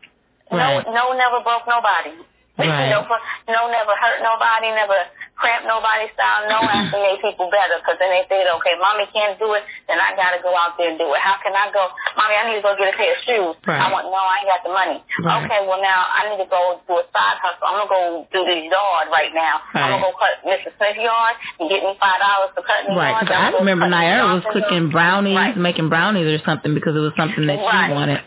[0.54, 0.86] Right.
[0.86, 2.14] No, no never broke nobody.
[2.56, 2.88] Right.
[2.88, 3.04] no,
[3.52, 4.96] no, never hurt nobody, never
[5.36, 6.48] cramp nobody's style.
[6.48, 10.00] No actually made people better because then they said, okay, mommy can't do it, then
[10.00, 11.20] I got to go out there and do it.
[11.20, 11.84] How can I go?
[12.16, 13.54] Mommy, I need to go get a pair of shoes.
[13.68, 13.76] Right.
[13.76, 14.98] I want, no, I ain't got the money.
[15.20, 15.44] Right.
[15.44, 17.68] Okay, well now I need to go do a side hustle.
[17.68, 19.60] I'm going to go do the yard right now.
[19.76, 19.92] Right.
[19.92, 20.72] I'm going to go cut Mr.
[20.80, 23.20] Smith's yard and get me $5 for cutting the right.
[23.20, 23.28] yard.
[23.28, 25.56] Right, I remember Naira was cooking brownies, right.
[25.56, 28.24] making brownies or something because it was something that she wanted.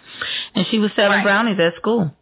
[0.53, 2.13] And she was selling brownies at school.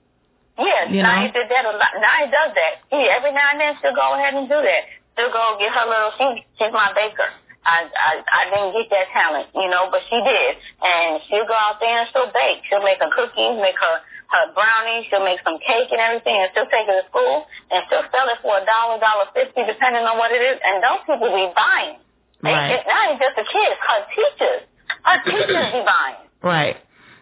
[0.57, 1.93] Yeah, you Naya did that a lot.
[2.01, 2.73] Naya does that.
[2.91, 4.83] Yeah, every now and then she'll go ahead and do that.
[5.15, 6.11] She'll go get her little.
[6.17, 7.29] She, she's my baker.
[7.67, 11.53] I, I I didn't get that talent, you know, but she did, and she'll go
[11.53, 12.63] out there and she'll bake.
[12.71, 13.95] She'll make her cookies, make her
[14.31, 15.05] her brownies.
[15.11, 18.27] She'll make some cake and everything, and she'll take it to school and she'll sell
[18.31, 20.57] it for a dollar, dollar fifty, depending on what it is.
[20.63, 21.99] And those people be buying.
[22.39, 22.79] Right.
[22.79, 23.77] It's not just the kids.
[23.83, 24.61] Her teachers,
[25.03, 26.23] her teachers be buying.
[26.39, 26.77] Right.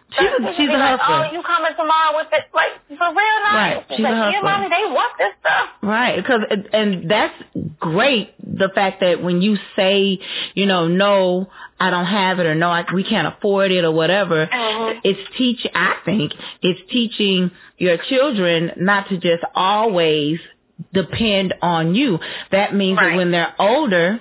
[0.08, 1.26] She's a, she's a like, hustler.
[1.26, 2.44] Oh, you coming tomorrow with it?
[2.54, 3.76] Like for real, nice.
[3.76, 3.84] Right.
[3.90, 4.30] She's like, a hustler.
[4.30, 5.68] Yeah, mommy, they want this stuff.
[5.82, 6.42] Right, because
[6.72, 7.34] and that's
[7.80, 8.34] great.
[8.38, 10.20] The fact that when you say,
[10.54, 11.48] you know, no,
[11.80, 15.00] I don't have it, or no, I, we can't afford it, or whatever, mm-hmm.
[15.02, 15.66] it's teach.
[15.74, 20.38] I think it's teaching your children not to just always
[20.92, 22.20] depend on you.
[22.52, 23.10] That means right.
[23.10, 24.20] that when they're older,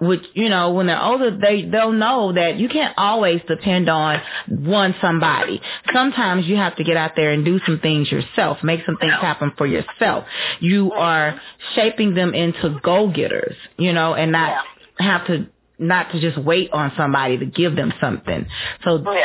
[0.00, 4.20] which you know when they're older they they'll know that you can't always depend on
[4.48, 5.60] one somebody.
[5.92, 9.12] Sometimes you have to get out there and do some things yourself make some things
[9.12, 10.24] happen for yourself.
[10.60, 11.40] You are
[11.74, 14.64] shaping them into go getters you know and not
[14.98, 15.46] have to
[15.78, 18.46] not to just wait on somebody to give them something.
[18.84, 19.22] So oh,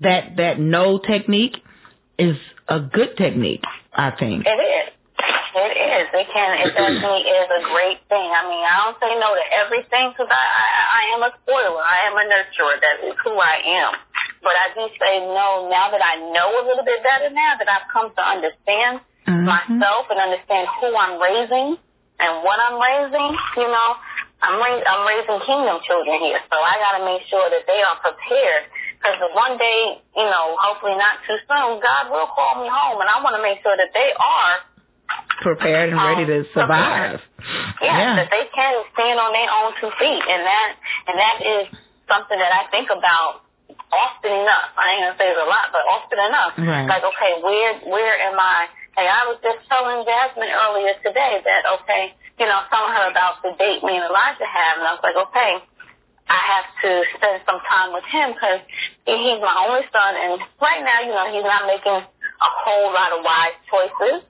[0.00, 1.56] that that no technique
[2.18, 2.36] is
[2.68, 4.44] a good technique i think.
[4.46, 4.94] It is
[5.54, 6.06] it is.
[6.10, 6.50] It can.
[6.60, 8.28] It definitely is a great thing.
[8.30, 11.80] I mean, I don't say no to everything because I, I I am a spoiler.
[11.80, 12.76] I am a nurturer.
[12.80, 13.92] That is who I am.
[14.42, 17.30] But I do say no now that I know a little bit better.
[17.30, 19.46] Now that I've come to understand mm-hmm.
[19.46, 21.78] myself and understand who I'm raising
[22.20, 23.30] and what I'm raising.
[23.56, 23.88] You know,
[24.42, 27.80] I'm ra- I'm raising kingdom children here, so I got to make sure that they
[27.80, 28.68] are prepared.
[29.00, 33.08] Because one day, you know, hopefully not too soon, God will call me home, and
[33.08, 34.52] I want to make sure that they are
[35.42, 37.20] prepared and ready oh, to survive.
[37.82, 40.68] Yeah, yeah, that they can stand on their own two feet, and that
[41.08, 41.64] and that is
[42.08, 43.44] something that I think about
[43.92, 44.72] often enough.
[44.76, 46.52] I ain't gonna say it's a lot, but often enough.
[46.56, 46.88] Right.
[46.88, 48.68] Like, okay, where where am I?
[48.96, 53.42] And I was just telling Jasmine earlier today that okay, you know, telling her about
[53.42, 55.52] the date me and Elijah have, and I was like, okay,
[56.30, 58.64] I have to spend some time with him because
[59.04, 63.12] he's my only son, and right now, you know, he's not making a whole lot
[63.12, 64.24] of wise choices.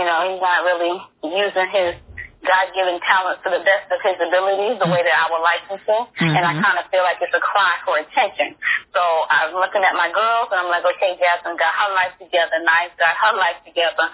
[0.00, 1.92] You know, he's not really using his
[2.40, 5.76] God-given talents to the best of his abilities the way that I would like him
[5.76, 5.96] to.
[6.08, 6.36] Mm-hmm.
[6.40, 8.56] And I kind of feel like it's a cry for attention.
[8.96, 12.56] So I'm looking at my girls and I'm like, okay, Jasmine got her life together.
[12.64, 14.08] Nice got her life together.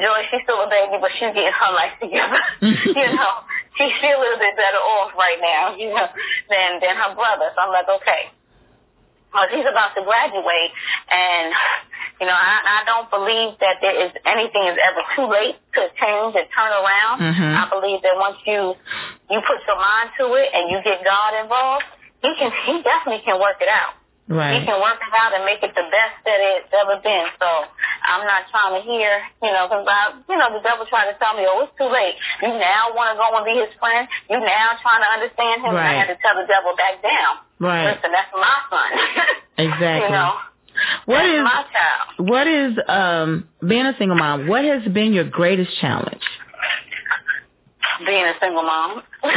[0.00, 2.40] Joy, she's still a baby, but she's getting her life together.
[2.96, 3.32] you know,
[3.76, 6.08] she's still a little bit better off right now, you know,
[6.48, 7.52] than, than her brother.
[7.52, 8.32] So I'm like, okay.
[9.28, 10.72] Well, she's about to graduate
[11.12, 11.52] and
[12.20, 15.82] You know, I, I don't believe that there is anything is ever too late to
[16.02, 17.16] change and turn around.
[17.22, 17.54] Mhm.
[17.54, 18.74] I believe that once you
[19.30, 21.86] you put your mind to it and you get God involved,
[22.22, 23.94] he can he definitely can work it out.
[24.60, 27.26] He can work it out and make it the best that it's ever been.
[27.40, 27.48] So
[28.12, 31.16] I'm not trying to hear, you know, because I, you know, the devil tried to
[31.16, 32.12] tell me, oh, it's too late.
[32.44, 34.04] You now want to go and be his friend.
[34.28, 35.72] You now trying to understand him.
[35.72, 37.40] And I had to tell the devil back down.
[37.56, 37.96] Right.
[37.96, 38.90] Listen, that's my son.
[39.58, 40.06] Exactly.
[40.06, 40.38] you know,
[41.06, 42.28] What that's is my child.
[42.30, 44.46] what is um being a single mom?
[44.46, 46.22] What has been your greatest challenge?
[48.06, 49.02] Being a single mom.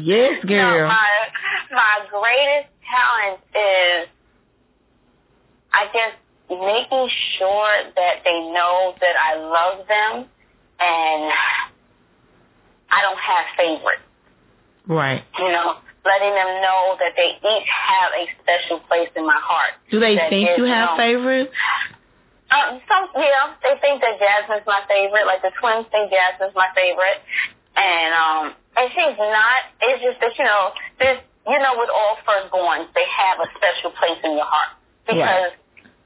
[0.00, 0.88] Yes, No, girl.
[0.88, 1.08] my
[1.70, 4.08] my greatest challenge is,
[5.72, 6.12] I guess,
[6.48, 10.26] making sure that they know that I love them,
[10.80, 11.32] and
[12.90, 14.02] I don't have favorites.
[14.86, 15.24] Right.
[15.38, 15.74] You know,
[16.06, 19.74] letting them know that they each have a special place in my heart.
[19.90, 21.52] Do they think you have know, favorites?
[22.50, 25.26] Um, some, yeah, they think that Jasmine's my favorite.
[25.26, 27.18] Like the twins think Jasmine's my favorite,
[27.74, 28.44] and um,
[28.78, 29.60] and she's not.
[29.82, 30.70] It's just that you know,
[31.02, 35.54] there's you know, with all firstborns, they have a special place in your heart because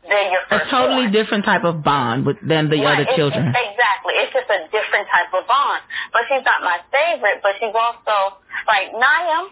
[0.09, 3.49] they're your A totally different type of bond with than the Right, other it's- children.
[3.49, 4.17] exactly.
[4.21, 5.81] It's just a different type of bond.
[6.13, 8.37] But she's not my favorite, but she's also
[8.67, 9.49] like Naya.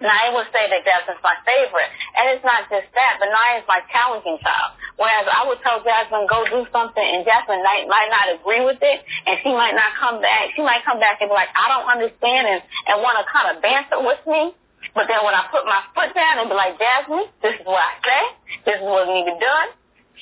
[0.00, 1.90] Naya would say that Jasmine's my favorite.
[2.16, 4.76] And it's not just that, but Naya's my challenging child.
[5.00, 8.80] Whereas I would tell Jasmine, go do something, and Jasmine might, might not agree with
[8.80, 10.52] it, and she might not come back.
[10.56, 13.52] She might come back and be like, I don't understand, and, and want to kind
[13.52, 14.56] of banter with me.
[14.92, 17.80] But then when I put my foot down and be like, Jasmine, this is what
[17.80, 18.22] I say,
[18.64, 19.68] this is what needs to be done,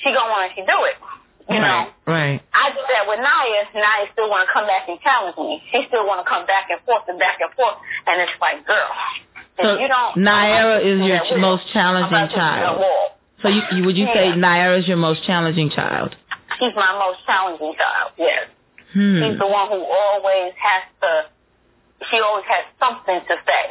[0.03, 0.99] she gonna want to do it.
[1.45, 1.93] You know?
[2.09, 2.41] right.
[2.41, 2.41] Right.
[2.53, 3.69] I did that with Naya.
[3.77, 5.61] Naya still want to come back and challenge me.
[5.69, 7.77] She still want to come back and forth and back and forth.
[8.09, 8.89] And it's like, girl,
[9.61, 9.77] So.
[10.17, 12.83] Naira is your we- most challenging child.
[13.41, 14.35] So you, you would you say Yeah.
[14.35, 16.15] Naira is your most challenging child?
[16.59, 18.11] She's my most challenging child.
[18.17, 18.47] Yes,
[18.93, 19.21] Hmm.
[19.23, 21.25] she's the one who always has to.
[22.09, 23.65] She always has something to say.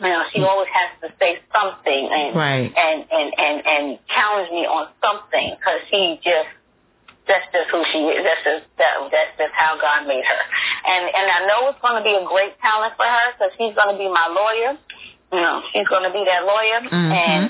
[0.00, 2.72] You know, she always has to say something and Right.
[2.76, 6.48] and and and and challenge me on something because she just
[7.30, 8.26] that's just who she is.
[8.26, 10.40] That's just that that's just how God made her.
[10.90, 13.74] And and I know it's going to be a great talent for her because she's
[13.78, 14.74] going to be my lawyer.
[15.30, 17.14] You know, she's going to be that lawyer Mhm.
[17.14, 17.44] and.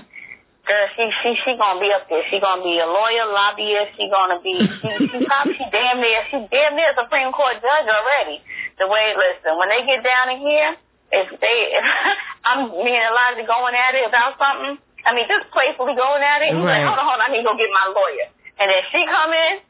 [0.68, 2.22] Girl, she she she gonna be up there.
[2.30, 3.96] She gonna be a lawyer, lobbyist.
[3.96, 7.56] She gonna be she she probably she damn near she damn near a Supreme Court
[7.58, 8.44] judge already.
[8.78, 10.76] The way listen, when they get down in here,
[11.10, 11.84] if they if
[12.44, 14.76] I'm me and Elijah going at it about something,
[15.08, 16.52] I mean just playfully going at it.
[16.54, 16.84] He's Right.
[16.84, 18.28] like, hold on, hold on, I need to go get my lawyer.
[18.60, 19.64] And then she come in,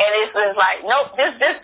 [0.00, 1.56] and it's just like, nope, this this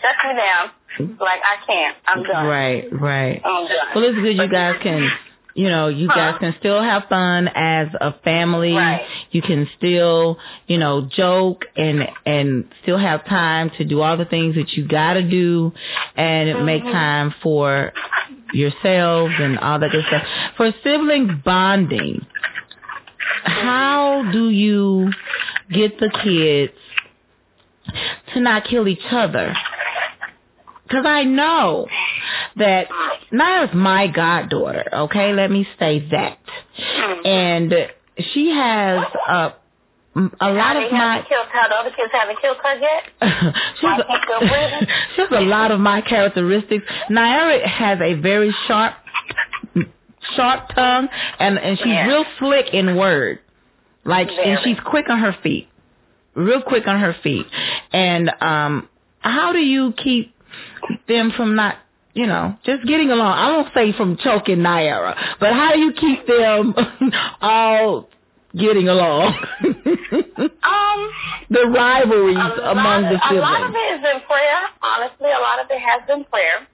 [0.00, 1.18] shut me down.
[1.18, 1.96] Like I can't.
[2.06, 2.46] I'm done.
[2.46, 2.84] Right.
[2.92, 3.40] Right.
[3.44, 3.86] I'm done.
[3.94, 5.08] Well, it's good you guys can,
[5.54, 8.72] you know, you guys can still have fun as a family.
[8.74, 9.06] Right.
[9.30, 14.24] You can still, you know, joke and and still have time to do all the
[14.26, 15.72] things that you got to do,
[16.16, 16.92] and make Mhm.
[16.92, 17.92] time for
[18.52, 20.24] yourselves and all that good stuff.
[20.56, 22.26] For sibling bonding,
[23.44, 25.10] how do you
[25.72, 26.72] get the kids
[28.34, 29.54] to not kill each other?
[30.86, 31.86] Because I know
[32.56, 32.88] that
[33.32, 35.32] Naya's my goddaughter, okay?
[35.32, 36.38] Let me say that.
[37.24, 37.72] And
[38.32, 39.52] she has a,
[40.40, 41.24] a lot of my...
[41.28, 41.68] killed her.
[41.68, 43.54] The other kids haven't killed her yet.
[43.76, 44.88] she's, Why can't they breathe?
[45.14, 46.84] she has a lot of my characteristics.
[47.08, 48.94] Naira has a very sharp,
[50.34, 52.06] sharp tongue, and and she's Yeah.
[52.08, 53.38] real slick in word.
[54.04, 55.68] Like, and she's quick on her feet,
[56.44, 57.46] real quick on her feet.
[57.92, 58.88] And um,
[59.20, 60.34] how do you keep
[61.08, 61.76] them from not?
[62.12, 63.32] You know, just getting along.
[63.38, 66.74] I won't say from choking Naira, but how do you keep them
[67.40, 68.08] all
[68.52, 69.34] getting along?
[70.40, 71.10] Um,
[71.50, 73.44] the rivalries among lot, the siblings.
[73.44, 74.60] A lot of it is in prayer.
[74.82, 76.66] Honestly, a lot of it has been prayer.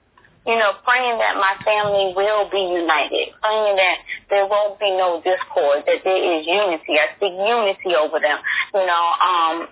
[0.47, 3.35] You know, praying that my family will be united.
[3.43, 3.97] Praying that
[4.31, 5.83] there won't be no discord.
[5.83, 6.95] That there is unity.
[6.95, 8.39] I speak unity over them.
[8.73, 9.67] You know, um,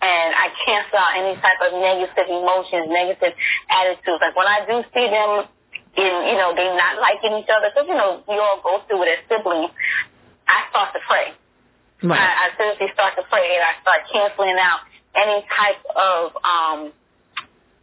[0.00, 3.34] and I cancel out any type of negative emotions, negative
[3.68, 4.22] attitudes.
[4.22, 5.50] Like when I do see them
[5.98, 9.02] in, you know, they not liking each other, because you know we all go through
[9.04, 9.74] it as siblings.
[10.46, 11.34] I start to pray.
[12.06, 12.16] Right.
[12.16, 14.80] I, I seriously start to pray and I start canceling out
[15.14, 16.92] any type of um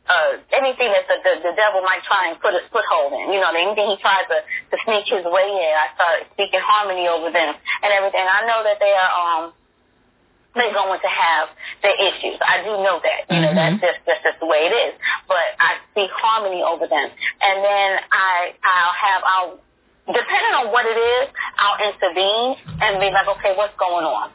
[0.10, 3.32] uh anything that the, the the devil might try and put a foothold in.
[3.34, 4.39] You know, anything he tries to
[4.72, 7.51] to sneak his way in, I start speaking harmony over them
[7.84, 8.24] and everything.
[8.24, 9.43] I know that they are um
[10.55, 11.49] they're going to have
[11.84, 12.39] their issues.
[12.41, 13.30] I do know that.
[13.30, 13.55] You know, Mhm.
[13.62, 14.93] that's just that's just the way it is.
[15.28, 17.10] But I speak harmony over them.
[17.41, 19.60] And then I I'll have I'll
[20.08, 21.30] depending on what it is,
[21.60, 24.32] I'll intervene and be like, okay, what's going on?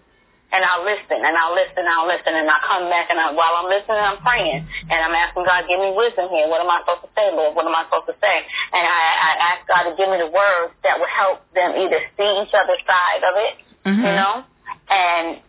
[0.52, 3.32] And I'll listen and I'll listen and I'll listen and I'll come back and I,
[3.32, 6.46] while I'm listening, I'm praying and I'm asking God, give me wisdom here.
[6.46, 7.56] What am I supposed to say, Lord?
[7.56, 8.36] What am I supposed to say?
[8.76, 12.04] And I, I ask God to give me the words that will help them either
[12.20, 13.54] see each other's side of it,
[13.88, 14.04] mm-hmm.
[14.04, 14.44] you know,
[14.92, 15.40] and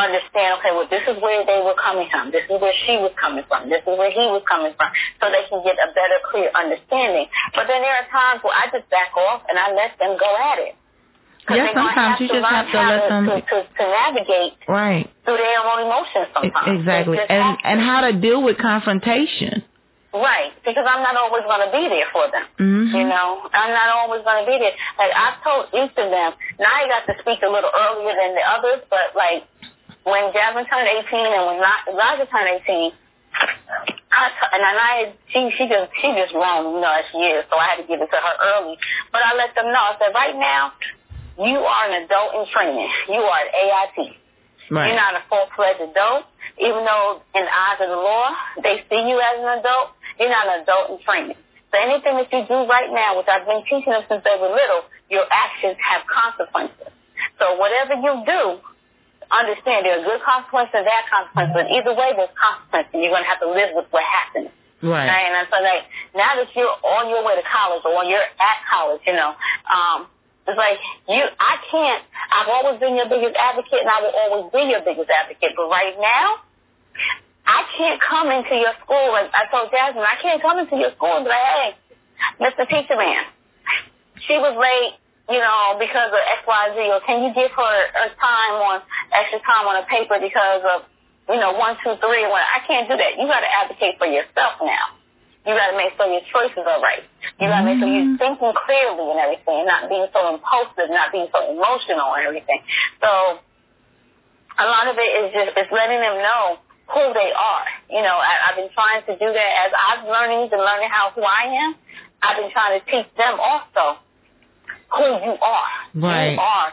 [0.00, 2.32] understand, okay, well, this is where they were coming from.
[2.32, 3.68] This is where she was coming from.
[3.68, 4.88] This is where he was coming from.
[5.20, 7.28] So they can get a better, clear understanding.
[7.52, 10.30] But then there are times where I just back off and I let them go
[10.32, 10.79] at it.
[11.48, 15.60] Yeah, sometimes you just have to let them to, to, to navigate right through their
[15.64, 16.28] own emotions.
[16.34, 19.64] Sometimes exactly, and and how to deal with confrontation.
[20.12, 22.42] Right, because I'm not always going to be there for them.
[22.58, 22.98] Mm-hmm.
[22.98, 24.74] You know, I'm not always going to be there.
[24.98, 26.34] Like I've told each of them.
[26.58, 29.46] Now I got to speak a little earlier than the others, but like
[30.02, 32.90] when Jasmine turned 18 and when Elijah turned 18,
[34.10, 37.46] I t- and I she she just she just grown, you know, as she is,
[37.46, 38.74] so I had to give it to her early.
[39.14, 39.78] But I let them know.
[39.78, 40.72] I said, right now,
[41.46, 42.90] you are an adult in training.
[43.08, 44.16] You are an AIT.
[44.70, 44.86] Right.
[44.88, 46.24] You're not a full-fledged adult.
[46.60, 48.30] Even though in the eyes of the law,
[48.62, 51.36] they see you as an adult, you're not an adult in training.
[51.72, 54.50] So anything that you do right now, which I've been teaching them since they were
[54.50, 56.92] little, your actions have consequences.
[57.38, 58.42] So whatever you do,
[59.30, 61.54] understand there are good consequences and bad consequences.
[61.54, 62.90] But either way, there's consequences.
[62.92, 64.50] And you're going to have to live with what happens.
[64.82, 65.06] Right.
[65.06, 65.24] right.
[65.30, 65.84] And so like
[66.16, 69.36] now that you're on your way to college or you're at college, you know,
[69.68, 70.08] um,
[70.48, 70.78] it's like
[71.08, 72.02] you, I can't.
[72.32, 75.52] I've always been your biggest advocate, and I will always be your biggest advocate.
[75.54, 76.40] But right now,
[77.46, 79.16] I can't come into your school.
[79.18, 81.70] And I told Jasmine, I can't come into your school and be like, hey,
[82.40, 82.62] Mr.
[82.68, 83.26] Teacher Man,
[84.26, 84.94] she was late,
[85.26, 86.78] you know, because of X, Y, Z.
[86.94, 90.86] Or can you give her a time on extra time on a paper because of,
[91.28, 92.26] you know, one, two, three.
[92.26, 93.18] Well, I can't do that.
[93.18, 94.99] You got to advocate for yourself now.
[95.46, 97.00] You got to make sure your choices are right.
[97.40, 98.20] You got to make sure you're mm-hmm.
[98.20, 102.60] thinking clearly and everything, and not being so impulsive, not being so emotional and everything.
[103.00, 103.40] So
[104.60, 106.60] a lot of it is just it's letting them know
[106.92, 107.66] who they are.
[107.88, 111.16] You know, I, I've been trying to do that as I've learning and learning how
[111.16, 111.70] who I am.
[112.20, 113.96] I've been trying to teach them also
[114.92, 115.76] who you are.
[115.96, 116.36] Right.
[116.36, 116.68] You are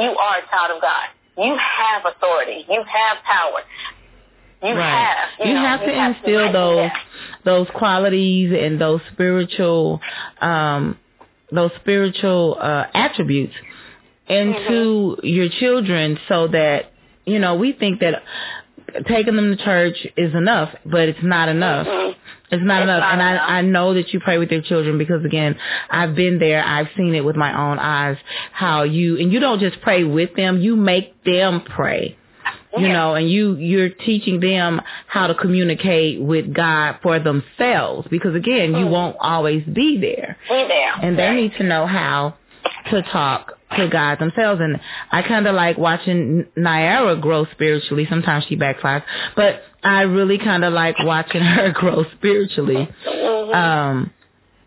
[0.00, 1.12] you are a child of God.
[1.36, 2.64] You have authority.
[2.68, 3.60] You have power.
[4.62, 5.16] You right.
[5.38, 5.46] have.
[5.46, 6.90] You, you know, have to have instill to those
[7.44, 10.00] those qualities and those spiritual
[10.40, 10.98] um
[11.50, 13.54] those spiritual uh attributes
[14.28, 15.26] into mm-hmm.
[15.26, 16.92] your children so that
[17.26, 18.22] you know we think that
[19.08, 22.18] taking them to church is enough but it's not enough mm-hmm.
[22.50, 23.42] it's not it's enough not and enough.
[23.48, 25.56] i i know that you pray with your children because again
[25.90, 28.16] i've been there i've seen it with my own eyes
[28.52, 32.16] how you and you don't just pray with them you make them pray
[32.76, 32.92] you yeah.
[32.92, 38.74] know, and you you're teaching them how to communicate with God for themselves because again,
[38.74, 38.90] you mm.
[38.90, 40.36] won't always be there.
[40.48, 40.92] Be there.
[41.02, 42.36] And they need to know how
[42.90, 44.60] to talk to God themselves.
[44.60, 48.06] And I kind of like watching Naira grow spiritually.
[48.08, 49.02] Sometimes she backfires,
[49.36, 52.88] but I really kind of like watching her grow spiritually.
[53.06, 53.54] Mm-hmm.
[53.54, 54.10] Um,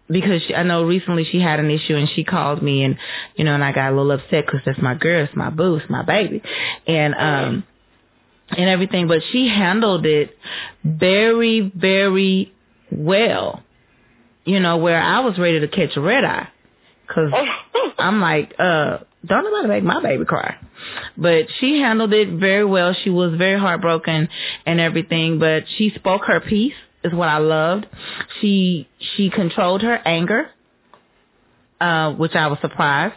[0.09, 2.97] because she, I know recently she had an issue and she called me and,
[3.35, 5.77] you know, and I got a little upset because that's my girl, it's my boo,
[5.77, 6.43] it's my baby.
[6.85, 7.63] And, um,
[8.49, 10.37] and everything, but she handled it
[10.83, 12.53] very, very
[12.91, 13.63] well.
[14.45, 16.49] You know, where I was ready to catch a red eye.
[17.07, 17.31] Cause
[17.97, 20.57] I'm like, uh, don't nobody make my baby cry.
[21.17, 22.93] But she handled it very well.
[23.03, 24.27] She was very heartbroken
[24.65, 26.73] and everything, but she spoke her piece
[27.03, 27.85] is what I loved.
[28.41, 30.49] She, she controlled her anger
[31.83, 33.15] uh, which I was surprised.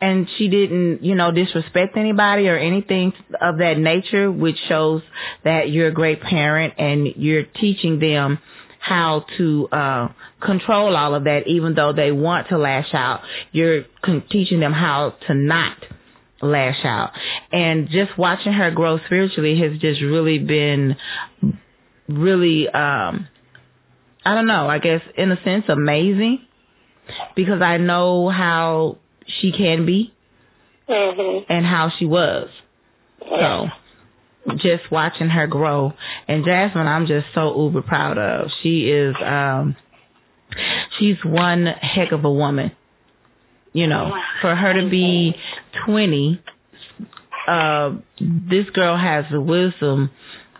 [0.00, 3.12] And she didn't, you know, disrespect anybody or anything
[3.42, 5.02] of that nature, which shows
[5.44, 8.38] that you're a great parent and you're teaching them
[8.78, 10.08] how to uh
[10.40, 13.20] control all of that even though they want to lash out.
[13.52, 13.84] You're
[14.30, 15.76] teaching them how to not
[16.40, 17.10] lash out.
[17.52, 20.96] And just watching her grow spiritually has just really been
[22.08, 23.28] really um
[24.24, 26.45] I don't know I guess in a sense amazing
[27.34, 30.12] because I know how she can be
[30.88, 31.52] mm-hmm.
[31.52, 32.48] and how she was.
[33.20, 33.68] So
[34.56, 35.92] just watching her grow
[36.28, 38.50] and Jasmine I'm just so uber proud of.
[38.62, 39.76] She is um
[40.98, 42.72] she's one heck of a woman.
[43.72, 45.34] You know, for her to be
[45.84, 46.40] 20
[47.48, 50.10] uh this girl has the wisdom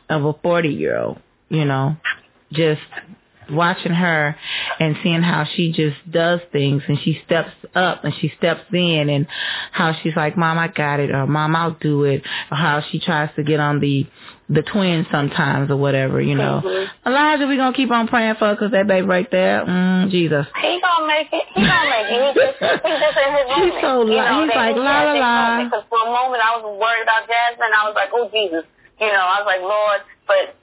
[0.09, 1.19] of a 40 year old,
[1.49, 1.97] you know.
[2.53, 2.83] Just
[3.51, 4.37] watching her
[4.81, 9.09] and seeing how she just does things and she steps up and she steps in
[9.09, 9.27] and
[9.73, 13.01] how she's like, Mom, I got it, or Mom, I'll do it, or how she
[13.01, 14.07] tries to get on the
[14.49, 16.63] the twins sometimes or whatever, you know.
[16.65, 17.09] Mm-hmm.
[17.09, 20.47] Elijah, we gonna keep on praying for because that baby right there, mm, Jesus.
[20.63, 21.45] He gonna make it.
[21.55, 22.23] He gonna make it.
[22.23, 23.75] He just, he just in his moment.
[23.75, 25.65] He's so you know, he's like la la la.
[25.65, 27.75] Because for a moment I was worried about Jasmine.
[27.75, 28.63] I was like, oh Jesus,
[29.01, 29.27] you know.
[29.27, 30.55] I was like, Lord, but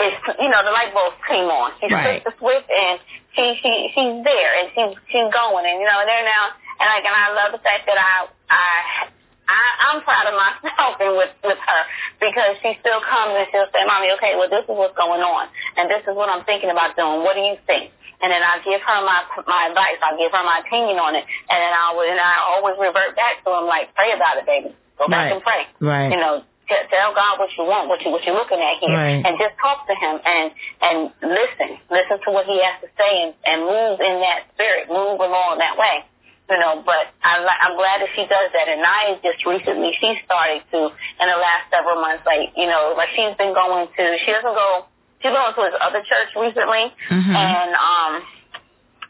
[0.00, 1.72] it's you know the light bulb came on.
[1.80, 2.24] She right.
[2.24, 3.00] the switch and
[3.36, 7.04] she she she's there and she's she's going and you know there now and like
[7.04, 9.10] and I love the fact that I I
[9.50, 11.82] I, I'm proud of myself and with, with her
[12.22, 15.50] because she still comes and she'll say, Mommy, okay, well, this is what's going on.
[15.74, 17.26] And this is what I'm thinking about doing.
[17.26, 17.90] What do you think?
[18.22, 19.98] And then I give her my my advice.
[20.04, 21.24] I give her my opinion on it.
[21.24, 24.46] And then I would, and I always revert back to him like, pray about it,
[24.46, 24.76] baby.
[25.00, 25.32] Go back right.
[25.32, 25.62] and pray.
[25.80, 26.12] Right.
[26.12, 26.44] You know,
[26.90, 29.24] tell God what you want, what you what you're looking at here, right.
[29.24, 30.52] and just talk to Him and
[30.82, 34.88] and listen, listen to what He has to say, and, and move in that spirit,
[34.88, 36.04] move along that way
[36.50, 38.66] you know, but I'm, I'm glad that she does that.
[38.66, 42.94] And I just recently, she started to, in the last several months, like, you know,
[42.98, 44.84] like she's been going to, she doesn't go,
[45.22, 46.90] she's going to his other church recently.
[47.06, 47.34] Mm-hmm.
[47.38, 48.12] And, um,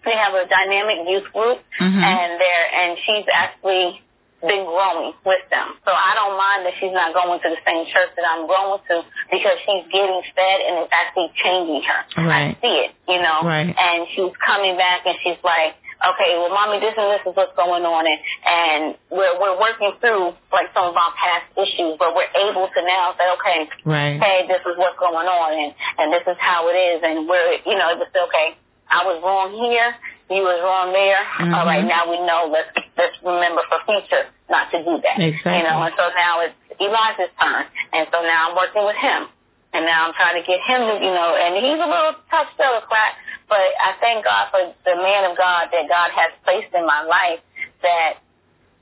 [0.05, 2.01] they have a dynamic youth group mm-hmm.
[2.01, 4.01] and they're, and she's actually
[4.41, 5.77] been growing with them.
[5.85, 8.81] So I don't mind that she's not going to the same church that I'm going
[8.89, 12.01] to because she's getting fed and it's actually changing her.
[12.25, 12.57] Right.
[12.57, 13.45] I see it, you know.
[13.45, 13.69] Right.
[13.69, 17.53] And she's coming back and she's like, okay, well, mommy, this and this is what's
[17.57, 18.83] going on, and and
[19.13, 23.13] we're we're working through like some of our past issues, but we're able to now
[23.21, 24.17] say, okay, right.
[24.21, 27.61] hey, this is what's going on, and and this is how it is, and we're
[27.69, 28.57] you know it just okay,
[28.89, 29.95] I was wrong here,
[30.31, 31.19] you was wrong there.
[31.43, 31.55] Mm-hmm.
[31.55, 32.47] All right, now we know.
[32.47, 35.19] Let's let's remember for future not to do that.
[35.19, 35.59] Exactly.
[35.59, 39.29] You know, and so now it's Elijah's turn, and so now I'm working with him.
[39.73, 42.51] And now I'm trying to get him to, you know, and he's a little tough
[42.59, 43.15] still, crack,
[43.47, 47.07] but I thank God for the man of God that God has placed in my
[47.07, 47.39] life
[47.83, 48.19] that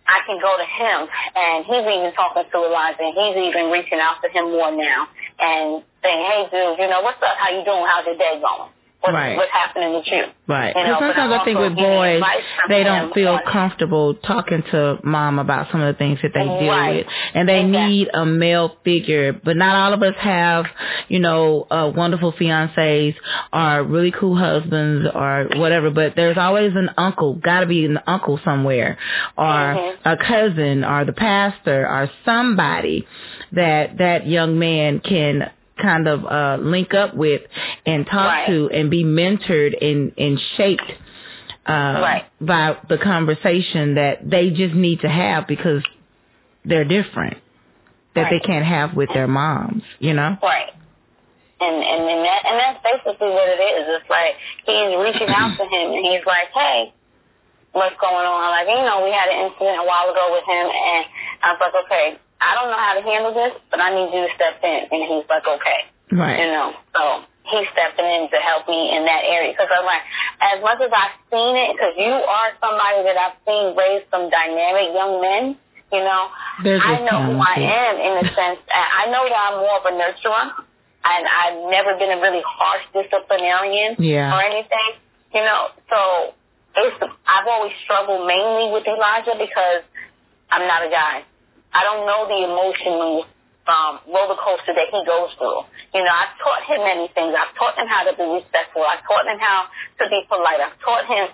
[0.08, 4.00] I can go to him and he's even talking to Elijah and he's even reaching
[4.00, 7.36] out to him more now and saying, hey dude, you know, what's up?
[7.36, 7.84] How you doing?
[7.84, 8.72] How's your day going?
[9.00, 9.36] What's, right.
[9.36, 10.24] what's happening with you?
[10.48, 10.74] Right.
[10.74, 12.20] You know, sometimes I think with boys,
[12.68, 16.68] they don't feel comfortable talking to mom about some of the things that they deal
[16.68, 16.96] right.
[16.96, 17.88] with, and they exactly.
[17.88, 19.32] need a male figure.
[19.32, 20.64] But not all of us have,
[21.06, 23.14] you know, uh, wonderful fiancés
[23.52, 25.90] or really cool husbands or whatever.
[25.90, 28.98] But there's always an uncle, got to be an uncle somewhere,
[29.36, 30.08] or mm-hmm.
[30.08, 33.06] a cousin, or the pastor, or somebody
[33.52, 35.50] that that young man can
[35.80, 37.42] kind of uh link up with
[37.86, 38.46] and talk right.
[38.48, 40.90] to and be mentored and and shaped
[41.66, 42.24] uh right.
[42.40, 45.82] by the conversation that they just need to have because
[46.64, 47.38] they're different
[48.18, 48.42] that right.
[48.42, 50.36] they can't have with their moms, you know?
[50.42, 50.74] Right.
[51.60, 53.98] And and and, that, and that's basically what it is.
[53.98, 56.94] It's like he's reaching out to him and he's like, Hey,
[57.72, 58.50] what's going on?
[58.54, 61.02] Like, you know, we had an incident a while ago with him and
[61.42, 62.06] I was like, Okay,
[62.40, 64.86] I don't know how to handle this, but I need you to step in.
[64.90, 65.80] And he's like, okay.
[66.14, 66.38] Right.
[66.40, 69.52] You know, so he's stepping in to help me in that area.
[69.52, 70.02] Because I'm like,
[70.40, 74.30] as much as I've seen it, because you are somebody that I've seen raise some
[74.30, 75.44] dynamic young men,
[75.90, 76.28] you know,
[76.62, 78.60] There's I know who I am in a sense.
[78.70, 80.64] I know that I'm more of a nurturer.
[81.08, 84.34] And I've never been a really harsh disciplinarian yeah.
[84.34, 84.98] or anything,
[85.32, 85.68] you know.
[85.88, 86.34] So
[86.76, 89.82] it's I've always struggled mainly with Elijah because
[90.50, 91.24] I'm not a guy.
[91.72, 93.24] I don't know the emotional
[93.68, 95.60] um, roller coaster that he goes through.
[95.92, 97.36] You know, I've taught him many things.
[97.36, 98.80] I've taught him how to be respectful.
[98.82, 99.68] I've taught him how
[100.00, 100.60] to be polite.
[100.64, 101.28] I've taught him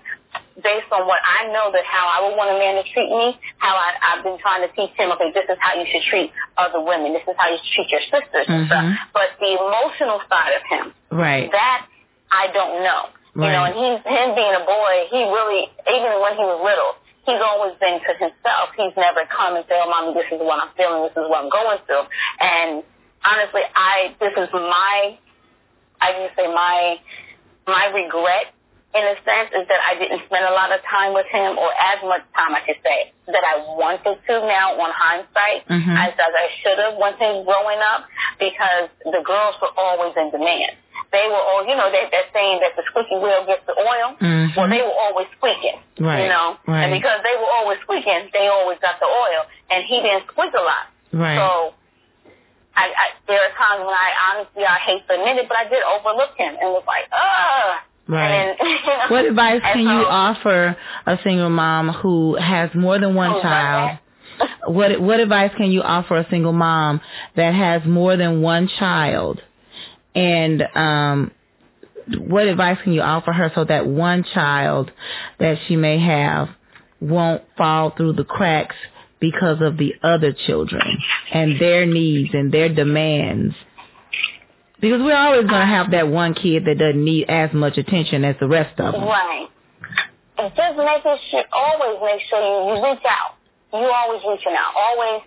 [0.59, 3.39] based on what I know that how I would want a man to treat me,
[3.63, 6.31] how I, I've been trying to teach him, okay, this is how you should treat
[6.59, 7.15] other women.
[7.15, 8.83] This is how you should treat your sisters and stuff.
[8.83, 9.15] Mm-hmm.
[9.15, 11.47] But the emotional side of him, Right.
[11.55, 11.87] that
[12.35, 13.15] I don't know.
[13.35, 16.95] You know, and he's him being a boy, he really, even when he was little,
[17.27, 18.71] he's always been to himself.
[18.77, 21.03] He's never come and said, "Oh, mommy, this is what I'm feeling.
[21.03, 22.07] This is what I'm going through."
[22.41, 22.83] And
[23.25, 25.19] honestly, I this is my,
[26.01, 26.97] I can say my,
[27.67, 28.54] my regret
[28.95, 31.69] in a sense is that I didn't spend a lot of time with him, or
[31.75, 34.35] as much time I should say that I wanted to.
[34.47, 35.95] Now, on hindsight, Mhm.
[35.99, 38.05] as as I should have when he growing up,
[38.39, 40.77] because the girls were always in demand.
[41.11, 44.15] They were all, you know, they, they're saying that the squeaky wheel gets the oil.
[44.19, 44.57] Mhm.
[44.57, 46.85] Well, they were always squeaking, Right, you know, right.
[46.85, 50.55] and because they were always squeaking, they always got the oil, and he didn't squeak
[50.55, 50.87] a lot.
[51.13, 51.37] Right.
[51.39, 51.75] So,
[52.77, 55.65] I, I there are times when I honestly I hate to admit it, but I
[55.69, 57.79] did overlook him and was like, ugh.
[58.09, 58.55] Right.
[58.61, 60.77] Then, you know, What advice can you offer
[61.07, 63.99] a single mom who has more than one Oh, child?
[64.67, 67.01] What what advice can you offer a single mom
[67.37, 69.41] that has more than one child
[70.15, 71.31] and um
[72.19, 74.91] what advice can you offer her so that one child
[75.39, 76.49] that she may have
[77.01, 78.77] won't fall through the cracks
[79.21, 80.83] because of the other children
[81.33, 83.55] and their needs and their demands?
[84.85, 88.21] Because we're always going to have that one kid that doesn't need as much attention
[88.21, 89.09] as the rest of them.
[89.09, 89.49] Right.
[90.37, 93.41] And just making sure, always make sure you, reach out.
[93.73, 94.77] You always reaching out.
[94.77, 95.25] Always.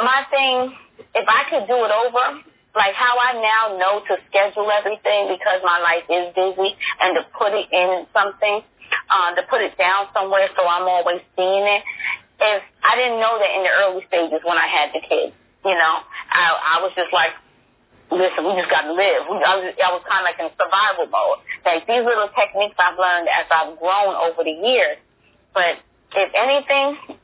[0.00, 0.72] My thing,
[1.12, 2.40] if I could do it over,
[2.72, 6.72] like how I now know to schedule everything because my life is busy
[7.04, 8.64] and to put it in something,
[9.12, 11.84] uh, to put it down somewhere so I'm always seeing it.
[12.40, 15.76] If I didn't know that in the early stages when I had the kids, you
[15.76, 15.94] know,
[16.32, 17.36] I, I was just like,
[18.10, 19.26] listen, we just got to live.
[19.26, 21.42] I was, I was kind of like in survival mode.
[21.64, 24.98] Like these little techniques I've learned as I've grown over the years.
[25.54, 25.80] But
[26.14, 27.18] if anything,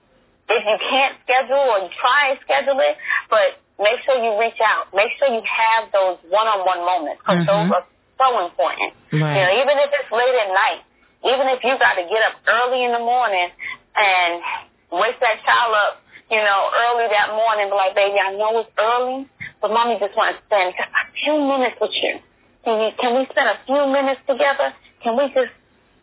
[0.48, 2.96] if you can't schedule or you try and schedule it,
[3.30, 4.90] but make sure you reach out.
[4.94, 7.70] Make sure you have those one-on-one moments because mm-hmm.
[7.70, 7.86] those are
[8.18, 8.92] so important.
[9.12, 9.34] Right.
[9.36, 10.82] You know, even if it's late at night,
[11.22, 13.50] even if you got to get up early in the morning
[13.94, 14.42] and
[14.90, 18.72] wake that child up, you know, early that morning, be like, baby, I know it's
[18.80, 19.28] early,
[19.62, 22.18] but mommy just wants to spend just a few minutes with you.
[22.66, 24.74] Can you, can we spend a few minutes together?
[25.02, 25.54] Can we just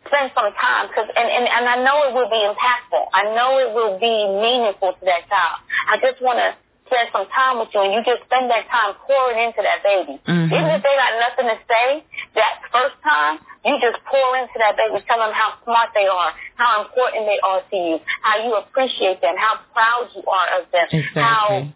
[0.08, 0.88] spend some time?
[0.96, 3.04] Cause, and, and, and I know it will be impactful.
[3.12, 5.60] I know it will be meaningful to that child.
[5.88, 6.56] I just want to
[6.90, 10.18] spend some time with you and you just spend that time pouring into that baby.
[10.26, 10.50] Mm-hmm.
[10.50, 12.02] Even if they got nothing to say
[12.34, 16.32] that first time, you just pour into that baby, tell them how smart they are,
[16.56, 20.64] how important they are to you, how you appreciate them, how proud you are of
[20.74, 21.22] them, exactly.
[21.22, 21.70] how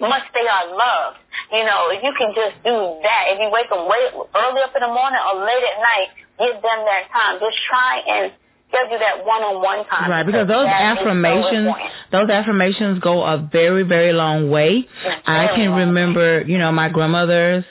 [0.00, 1.18] much they are loved.
[1.52, 4.74] You know, if you can just do that, if you wake them way early up
[4.74, 7.40] in the morning or late at night, give them that time.
[7.40, 8.32] Just try and
[8.68, 10.10] schedule that one-on-one time.
[10.10, 11.68] Right, because those affirmations,
[12.10, 14.88] so those affirmations go a very, very long way.
[15.24, 17.64] I can remember, you know, my grandmother's.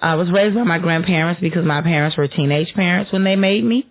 [0.00, 3.64] I was raised by my grandparents because my parents were teenage parents when they made
[3.64, 3.88] me,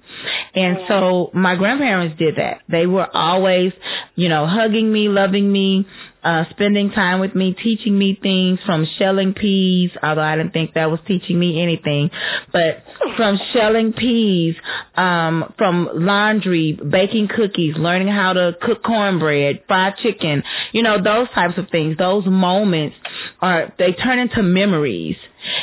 [0.53, 0.87] and mm-hmm.
[0.87, 2.61] so my grandparents did that.
[2.69, 3.73] They were always,
[4.15, 5.87] you know, hugging me, loving me,
[6.23, 10.73] uh, spending time with me, teaching me things from shelling peas, although I didn't think
[10.75, 12.11] that was teaching me anything,
[12.51, 12.83] but
[13.17, 14.55] from shelling peas,
[14.95, 21.27] um, from laundry, baking cookies, learning how to cook cornbread, fried chicken, you know, those
[21.29, 21.97] types of things.
[21.97, 22.95] Those moments
[23.41, 25.17] are, they turn into memories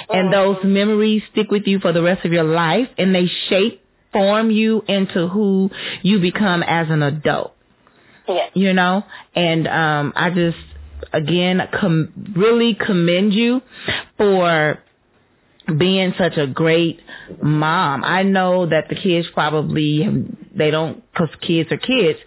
[0.09, 3.83] and those memories stick with you for the rest of your life and they shape,
[4.13, 5.71] form you into who
[6.03, 7.55] you become as an adult.
[8.29, 8.51] Yes.
[8.55, 9.05] You know,
[9.35, 10.59] and um, I just
[11.13, 13.63] again com- really commend you
[14.17, 14.79] for
[15.77, 17.01] being such a great
[17.43, 18.05] mom.
[18.05, 22.19] I know that the kids probably they don't because kids are kids.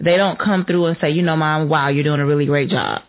[0.00, 2.68] They don't come through and say, you know, mom, wow, you're doing a really great
[2.68, 3.02] job.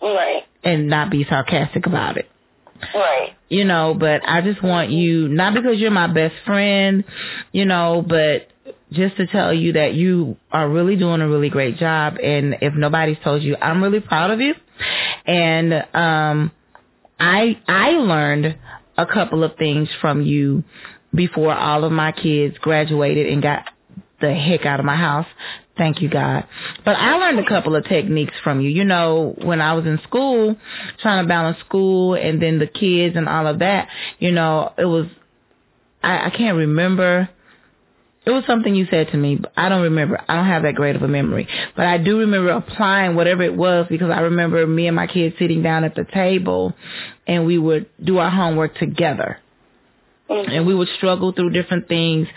[0.00, 0.42] Right.
[0.64, 2.28] And not be sarcastic about it.
[2.94, 3.34] Right.
[3.48, 7.04] You know, but I just want you, not because you're my best friend,
[7.52, 8.48] you know, but
[8.92, 12.16] just to tell you that you are really doing a really great job.
[12.22, 14.54] And if nobody's told you, I'm really proud of you.
[15.26, 16.52] And um,
[17.18, 18.56] I I learned
[18.96, 20.64] a couple of things from you
[21.14, 23.64] before all of my kids graduated and got
[24.20, 25.26] the heck out of my house.
[25.76, 26.44] Thank you, God.
[26.84, 28.68] But I learned a couple of techniques from you.
[28.68, 30.56] You know, when I was in school,
[31.00, 34.86] trying to balance school and then the kids and all of that, you know, it
[34.86, 35.06] was,
[36.02, 37.28] I, I can't remember
[38.28, 39.36] it was something you said to me.
[39.36, 40.20] But I don't remember.
[40.28, 41.48] I don't have that great of a memory.
[41.74, 45.36] But I do remember applying whatever it was because I remember me and my kids
[45.38, 46.74] sitting down at the table
[47.26, 49.38] and we would do our homework together.
[50.28, 50.50] Mm-hmm.
[50.50, 52.28] And we would struggle through different things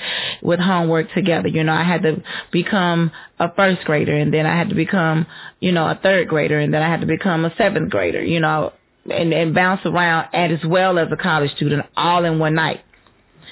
[0.41, 1.49] with homework together.
[1.49, 5.27] You know, I had to become a first grader and then I had to become,
[5.59, 8.39] you know, a third grader and then I had to become a seventh grader, you
[8.39, 8.71] know,
[9.11, 12.79] and, and bounce around and as well as a college student all in one night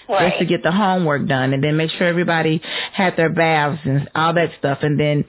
[0.10, 0.30] right.
[0.30, 2.62] just to get the homework done and then make sure everybody
[2.94, 5.26] had their baths and all that stuff and then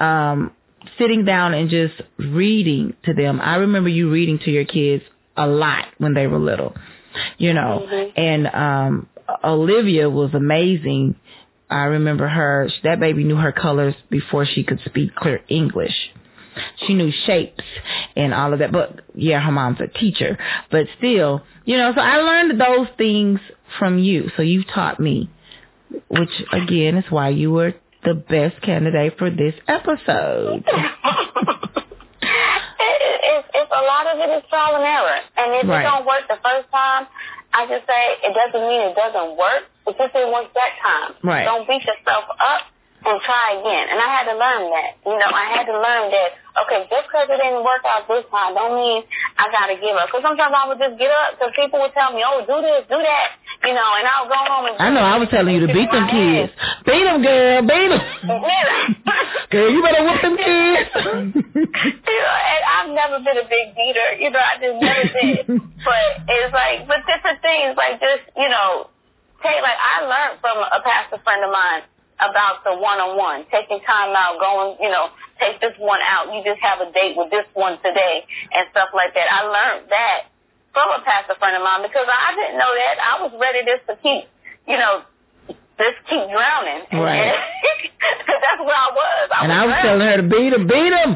[0.00, 0.52] um
[0.98, 3.40] sitting down and just reading to them.
[3.40, 5.04] I remember you reading to your kids
[5.36, 6.74] a lot when they were little.
[7.38, 8.20] You know, mm-hmm.
[8.20, 9.08] and um
[9.44, 11.16] Olivia was amazing.
[11.70, 15.94] I remember her that baby knew her colors before she could speak clear English.
[16.86, 17.64] She knew shapes
[18.14, 18.72] and all of that.
[18.72, 20.38] But yeah, her mom's a teacher.
[20.70, 23.40] But still, you know, so I learned those things
[23.78, 24.30] from you.
[24.36, 25.30] So you taught me,
[26.08, 30.64] which again is why you were the best candidate for this episode.
[30.66, 30.88] it,
[32.22, 35.20] it, it's a lot of it is trial and error.
[35.36, 35.80] And if right.
[35.80, 37.06] it don't work the first time,
[37.52, 39.64] I just say it doesn't mean it doesn't work.
[39.86, 41.14] It just didn't work that time.
[41.22, 41.44] Right.
[41.44, 42.71] Don't beat yourself up
[43.02, 43.84] and try again.
[43.90, 44.90] And I had to learn that.
[45.02, 46.30] You know, I had to learn that,
[46.64, 49.02] okay, just because it didn't work out this time don't mean
[49.38, 50.06] I got to give up.
[50.06, 52.86] Because sometimes I would just get up because people would tell me, oh, do this,
[52.86, 53.28] do that.
[53.66, 54.76] you know, and I'll go home and.
[54.78, 55.02] I know.
[55.02, 56.54] I was telling you to beat them kids.
[56.86, 57.66] Beat them, girl.
[57.66, 58.02] Beat them.
[59.50, 60.90] girl, you better whoop them kids.
[61.58, 64.08] you know, and I've never been a big beater.
[64.22, 65.42] You know, I just never did.
[65.86, 68.94] but it's like, but different things, like just, you know,
[69.42, 71.82] take like I learned from a pastor friend of mine
[72.20, 75.08] about the one-on-one, taking time out, going, you know,
[75.40, 76.32] take this one out.
[76.34, 79.26] You just have a date with this one today and stuff like that.
[79.30, 80.30] I learned that
[80.72, 82.94] from a pastor friend of mine because I didn't know that.
[83.00, 84.28] I was ready just to keep,
[84.68, 85.02] you know,
[85.78, 86.82] just keep drowning.
[86.92, 87.34] Right.
[88.02, 89.26] Because that's where I was.
[89.30, 91.10] I and was I was telling her to beat him, beat him,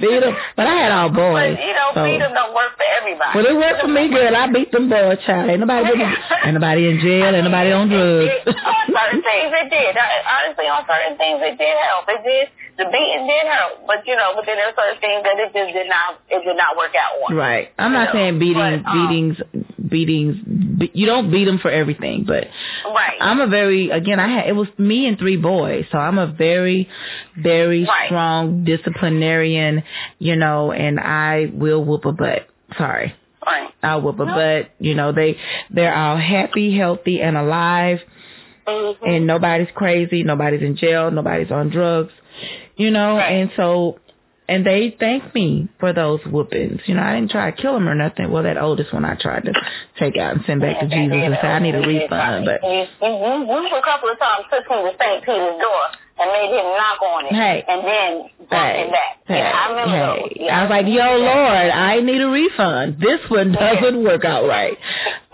[0.00, 0.34] beat him.
[0.56, 1.56] But I had all boys.
[1.56, 2.00] But, you know, so.
[2.00, 3.32] beat them don't work for everybody.
[3.36, 4.32] Well, it worked for me, girl.
[4.32, 5.52] I beat them boys, child.
[5.52, 5.92] Ain't nobody,
[6.44, 8.40] ain't nobody in jail, ain't nobody on drugs.
[8.56, 9.92] On certain things it did.
[10.00, 12.08] Honestly, on certain things it did help.
[12.08, 12.48] It did
[12.80, 15.72] the beating did help, but you know, but then there's certain things that it just
[15.76, 17.36] did not it did not work out on.
[17.36, 17.68] Right.
[17.78, 18.20] I'm not know?
[18.20, 19.36] saying beating but, um, beatings
[19.90, 20.36] beatings.
[20.78, 22.44] Be, you don't beat them for everything, but
[22.86, 23.18] right.
[23.20, 24.18] I'm a very again.
[24.18, 26.88] I had it was me and three boys, so I'm a very
[27.36, 28.06] very right.
[28.06, 29.82] strong disciplinarian.
[30.18, 32.48] You know, and I will whoop a butt.
[32.78, 33.14] Sorry.
[33.44, 33.70] Right.
[33.82, 34.34] I'll whoop a no.
[34.34, 34.70] butt.
[34.78, 35.36] You know, they
[35.70, 37.98] they're all happy, healthy, and alive.
[38.66, 39.04] Mm-hmm.
[39.04, 42.12] And nobody's crazy, nobody's in jail, nobody's on drugs
[42.80, 43.32] you know, right.
[43.32, 43.98] and so,
[44.48, 46.80] and they thank me for those whoopings.
[46.86, 48.30] You know, I didn't try to kill them or nothing.
[48.30, 49.52] Well, that oldest one I tried to
[49.98, 52.46] take out and send back to Jesus and say, I need a refund.
[52.46, 55.20] But you, you, you a couple of times took him to St.
[55.24, 55.84] Peter's door
[56.20, 57.32] and made him knock on it.
[57.34, 57.64] Hey.
[57.68, 58.84] And then brought hey.
[58.84, 59.18] him back.
[59.26, 59.38] Hey.
[59.38, 60.22] Yeah, I remember hey.
[60.22, 60.32] those.
[60.36, 60.58] Yeah.
[60.58, 62.96] I was like, yo, Lord, I need a refund.
[62.98, 64.78] This one doesn't work out right.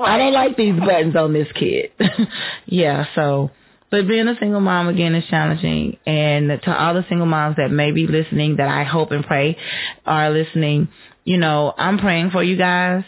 [0.01, 0.09] right.
[0.09, 1.93] I don't like these buttons on this kid.
[2.67, 3.53] yeah, so
[3.97, 5.97] but being a single mom again is challenging.
[6.05, 9.57] And to all the single moms that may be listening, that I hope and pray
[10.05, 10.89] are listening,
[11.25, 13.05] you know, I'm praying for you guys.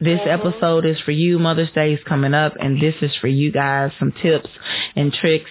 [0.00, 0.48] This mm-hmm.
[0.48, 1.38] episode is for you.
[1.38, 3.90] Mother's Day is coming up, and this is for you guys.
[3.98, 4.48] Some tips
[4.96, 5.50] and tricks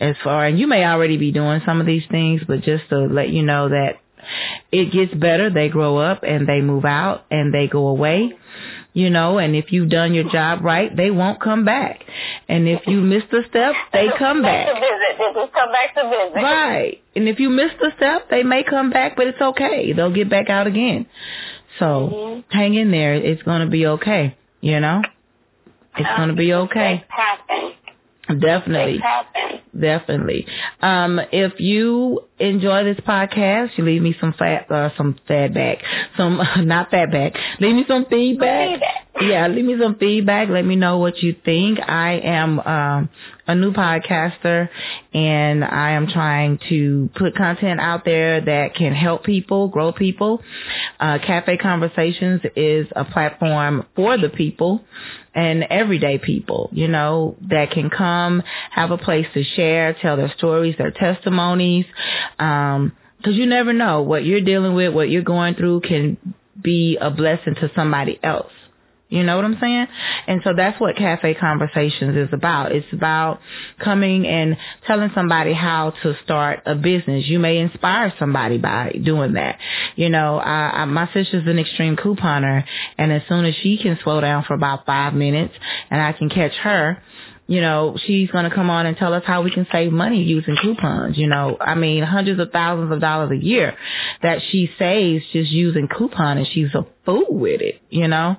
[0.00, 3.00] as far, and you may already be doing some of these things, but just to
[3.00, 3.96] let you know that
[4.72, 5.50] it gets better.
[5.50, 8.32] They grow up and they move out and they go away
[8.94, 12.04] you know, and if you've done your job right, they won't come back.
[12.48, 14.68] And if you miss the step, they come back.
[14.68, 15.34] To visit.
[15.34, 16.34] They come back to visit.
[16.36, 17.02] Right.
[17.16, 19.92] And if you miss the step, they may come back, but it's okay.
[19.92, 21.06] They'll get back out again.
[21.80, 22.56] So mm-hmm.
[22.56, 23.14] hang in there.
[23.14, 24.36] It's going to be okay.
[24.60, 25.02] You know,
[25.96, 27.04] it's going to be okay.
[28.40, 29.00] Definitely.
[29.78, 30.46] Definitely.
[30.80, 35.78] Um, if you enjoy this podcast, you leave me some fat, uh, some feedback,
[36.16, 38.80] some, not feedback, leave me some feedback.
[39.20, 40.48] Yeah, leave me some feedback.
[40.48, 41.78] Let me know what you think.
[41.80, 43.08] I am, um,
[43.46, 44.68] a new podcaster
[45.12, 50.42] and I am trying to put content out there that can help people, grow people.
[50.98, 54.84] Uh, Cafe Conversations is a platform for the people
[55.34, 60.32] and everyday people, you know, that can come, have a place to share, tell their
[60.36, 61.86] stories, their testimonies,
[62.38, 62.92] um,
[63.24, 66.16] cause you never know what you're dealing with, what you're going through can
[66.60, 68.52] be a blessing to somebody else.
[69.08, 69.86] You know what I'm saying?
[70.26, 72.72] And so that's what Cafe Conversations is about.
[72.72, 73.38] It's about
[73.78, 77.26] coming and telling somebody how to start a business.
[77.26, 79.58] You may inspire somebody by doing that.
[79.94, 82.64] You know, I, I, my sister's an extreme couponer
[82.96, 85.54] and as soon as she can slow down for about five minutes
[85.90, 87.02] and I can catch her,
[87.46, 90.22] you know, she's going to come on and tell us how we can save money
[90.22, 91.18] using coupons.
[91.18, 93.76] You know, I mean, hundreds of thousands of dollars a year
[94.22, 98.36] that she saves just using coupon and she's a fool with it, you know?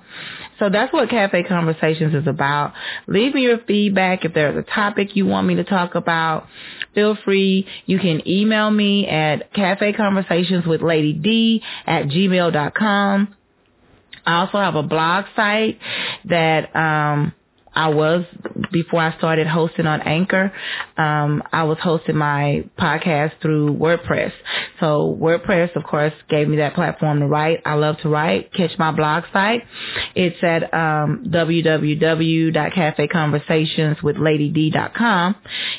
[0.58, 2.74] So that's what Cafe Conversations is about.
[3.06, 4.26] Leave me your feedback.
[4.26, 6.48] If there's a topic you want me to talk about,
[6.96, 7.68] feel free.
[7.86, 13.36] You can email me at Cafe Conversations with Lady D at gmail.com.
[14.26, 15.78] I also have a blog site
[16.26, 17.34] that, um,
[17.76, 18.26] I was
[18.72, 20.52] before I started hosting on Anchor.
[20.98, 24.32] Um, I was hosting my podcast through WordPress.
[24.80, 27.62] So WordPress, of course, gave me that platform to write.
[27.66, 28.54] I love to write.
[28.54, 29.64] Catch my blog site.
[30.16, 31.24] It's at um.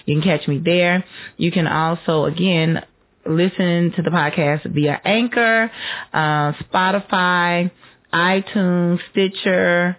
[0.06, 1.04] You can catch me there.
[1.36, 2.84] You can also, again,
[3.24, 5.70] listen to the podcast via Anchor,
[6.12, 7.70] uh, Spotify,
[8.12, 9.96] iTunes, Stitcher,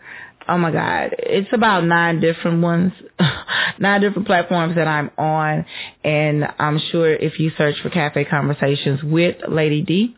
[0.48, 2.94] oh my God, it's about nine different ones,
[3.80, 5.66] nine different platforms that I'm on.
[6.04, 10.16] And I'm sure if you search for Cafe Conversations with Lady D,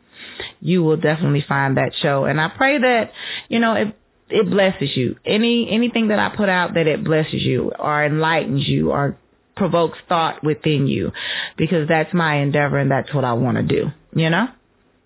[0.62, 2.26] you will definitely find that show.
[2.26, 3.12] And I pray that,
[3.48, 3.96] you know, it,
[4.30, 5.16] it blesses you.
[5.26, 9.18] Any, anything that I put out that it blesses you or enlightens you or
[9.56, 11.12] provokes thought within you
[11.58, 14.48] because that's my endeavor and that's what I want to do, you know?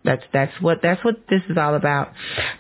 [0.03, 2.13] That's that's what that's what this is all about.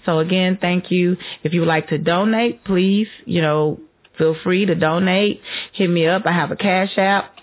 [0.05, 1.17] So again, thank you.
[1.43, 3.79] If you would like to donate, please, you know,
[4.17, 5.41] feel free to donate.
[5.73, 6.23] Hit me up.
[6.25, 7.35] I have a cash app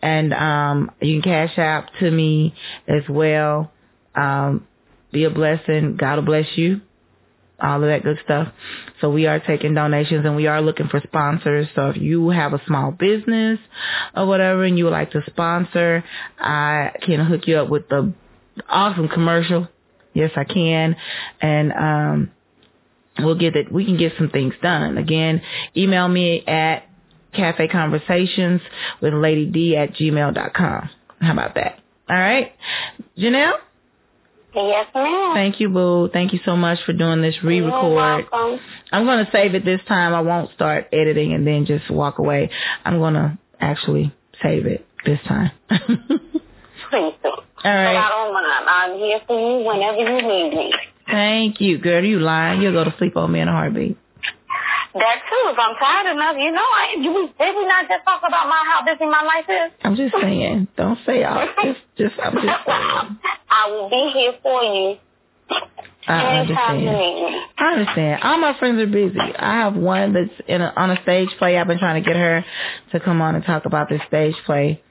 [0.00, 2.54] and um you can cash app to me
[2.86, 3.72] as well.
[4.14, 4.66] Um
[5.10, 5.96] be a blessing.
[5.96, 6.82] God will bless you.
[7.60, 8.52] All of that good stuff.
[9.00, 11.66] So we are taking donations and we are looking for sponsors.
[11.74, 13.58] So if you have a small business
[14.14, 16.04] or whatever and you would like to sponsor,
[16.38, 18.12] I can hook you up with the
[18.68, 19.68] awesome commercial.
[20.14, 20.96] Yes, I can.
[21.40, 22.30] And um
[23.18, 23.70] we'll get it.
[23.72, 24.96] We can get some things done.
[24.98, 25.42] Again,
[25.76, 26.88] email me at
[27.34, 28.60] cafe conversations
[29.00, 30.88] with lady d at gmail dot com.
[31.20, 31.80] How about that?
[32.08, 32.52] All right.
[33.18, 33.58] Janelle?
[34.54, 35.34] Yes, ma'am.
[35.34, 36.08] Thank you, Boo.
[36.12, 37.82] Thank you so much for doing this re-record.
[37.82, 38.60] You're welcome.
[38.90, 40.14] I'm going to save it this time.
[40.14, 42.50] I won't start editing and then just walk away.
[42.84, 45.50] I'm going to actually save it this time.
[46.90, 47.30] Please do.
[47.62, 48.68] But I don't mind.
[48.68, 50.74] I'm here for you whenever you need me.
[51.06, 52.04] Thank you, girl.
[52.04, 52.62] You lying.
[52.62, 53.96] You'll go to sleep on me in a heartbeat.
[54.94, 55.50] That too.
[55.52, 58.62] If I'm tired enough, you know, I you, did we not just talk about my
[58.66, 59.72] how busy my life is?
[59.84, 60.68] I'm just saying.
[60.76, 61.46] Don't say all.
[61.62, 63.18] Just, just, I'm just saying.
[63.50, 64.96] I will be here for you
[66.06, 67.32] I anytime you understand.
[67.34, 67.42] me.
[67.58, 68.22] I understand.
[68.22, 69.18] All my friends are busy.
[69.20, 71.58] I have one that's in a, on a stage play.
[71.58, 72.44] I've been trying to get her
[72.92, 74.82] to come on and talk about this stage play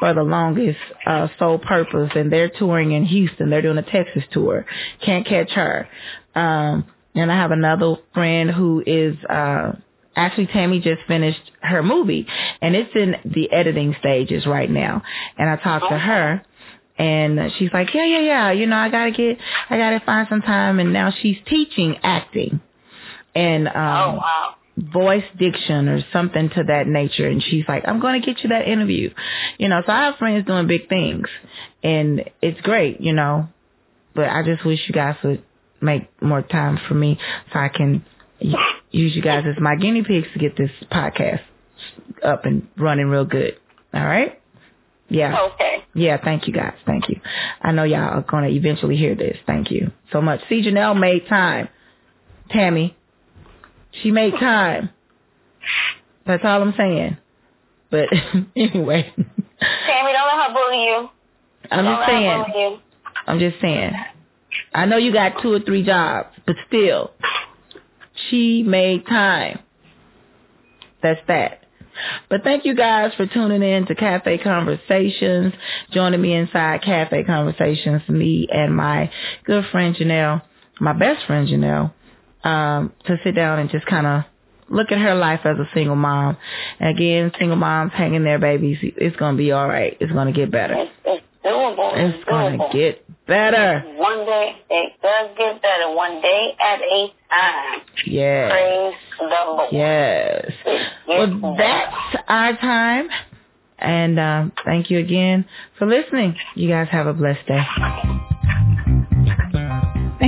[0.00, 3.50] for the longest uh, sole purpose, and they're touring in Houston.
[3.50, 4.66] They're doing a Texas tour.
[5.04, 5.88] Can't catch her.
[6.34, 9.72] Um, and I have another friend who is uh,
[10.14, 12.26] actually Tammy just finished her movie,
[12.60, 15.02] and it's in the editing stages right now.
[15.36, 16.42] And I talked to her.
[17.00, 18.50] And she's like, yeah, yeah, yeah.
[18.50, 19.38] You know, I gotta get,
[19.70, 20.80] I gotta find some time.
[20.80, 22.60] And now she's teaching acting
[23.38, 24.54] and Oh um, wow.
[24.92, 27.26] Voice diction or something to that nature.
[27.28, 29.12] And she's like, I'm gonna get you that interview.
[29.58, 31.28] You know, so I have friends doing big things,
[31.82, 33.00] and it's great.
[33.00, 33.48] You know,
[34.14, 35.42] but I just wish you guys would
[35.80, 37.18] make more time for me
[37.52, 38.04] so I can
[38.40, 41.40] use you guys as my guinea pigs to get this podcast
[42.24, 43.56] up and running real good.
[43.94, 44.40] All right.
[45.08, 45.38] Yeah.
[45.54, 45.84] Okay.
[45.94, 46.74] Yeah, thank you guys.
[46.84, 47.20] Thank you.
[47.62, 49.38] I know y'all are going to eventually hear this.
[49.46, 50.40] Thank you so much.
[50.48, 51.68] See, Janelle made time.
[52.50, 52.96] Tammy,
[54.02, 54.90] she made time.
[56.26, 57.16] That's all I'm saying.
[57.90, 58.08] But
[58.56, 61.08] anyway, Tammy, don't let her bully you.
[61.70, 62.44] I'm don't just saying.
[62.54, 62.78] you.
[63.26, 63.92] I'm just saying.
[64.74, 67.12] I know you got two or three jobs, but still,
[68.28, 69.60] she made time.
[71.02, 71.64] That's that.
[72.28, 75.52] But thank you guys for tuning in to Cafe Conversations,
[75.92, 79.10] joining me inside Cafe Conversations, me and my
[79.44, 80.42] good friend Janelle,
[80.80, 81.92] my best friend Janelle,
[82.44, 84.24] um, to sit down and just kind of
[84.70, 86.36] look at her life as a single mom.
[86.78, 89.96] And again, single moms hanging their babies, it's going to be all right.
[90.00, 90.74] It's going to get better.
[90.74, 91.92] It's, it's doable.
[91.94, 93.82] It's going to get better.
[93.96, 95.94] One day, it does get better.
[95.94, 97.80] One day at a time.
[98.06, 98.50] Yeah.
[98.50, 99.68] Praise the Lord.
[99.72, 100.52] Yes.
[101.06, 103.08] Well, that's our time.
[103.78, 105.44] And um, thank you again
[105.78, 106.36] for listening.
[106.56, 107.64] You guys have a blessed day.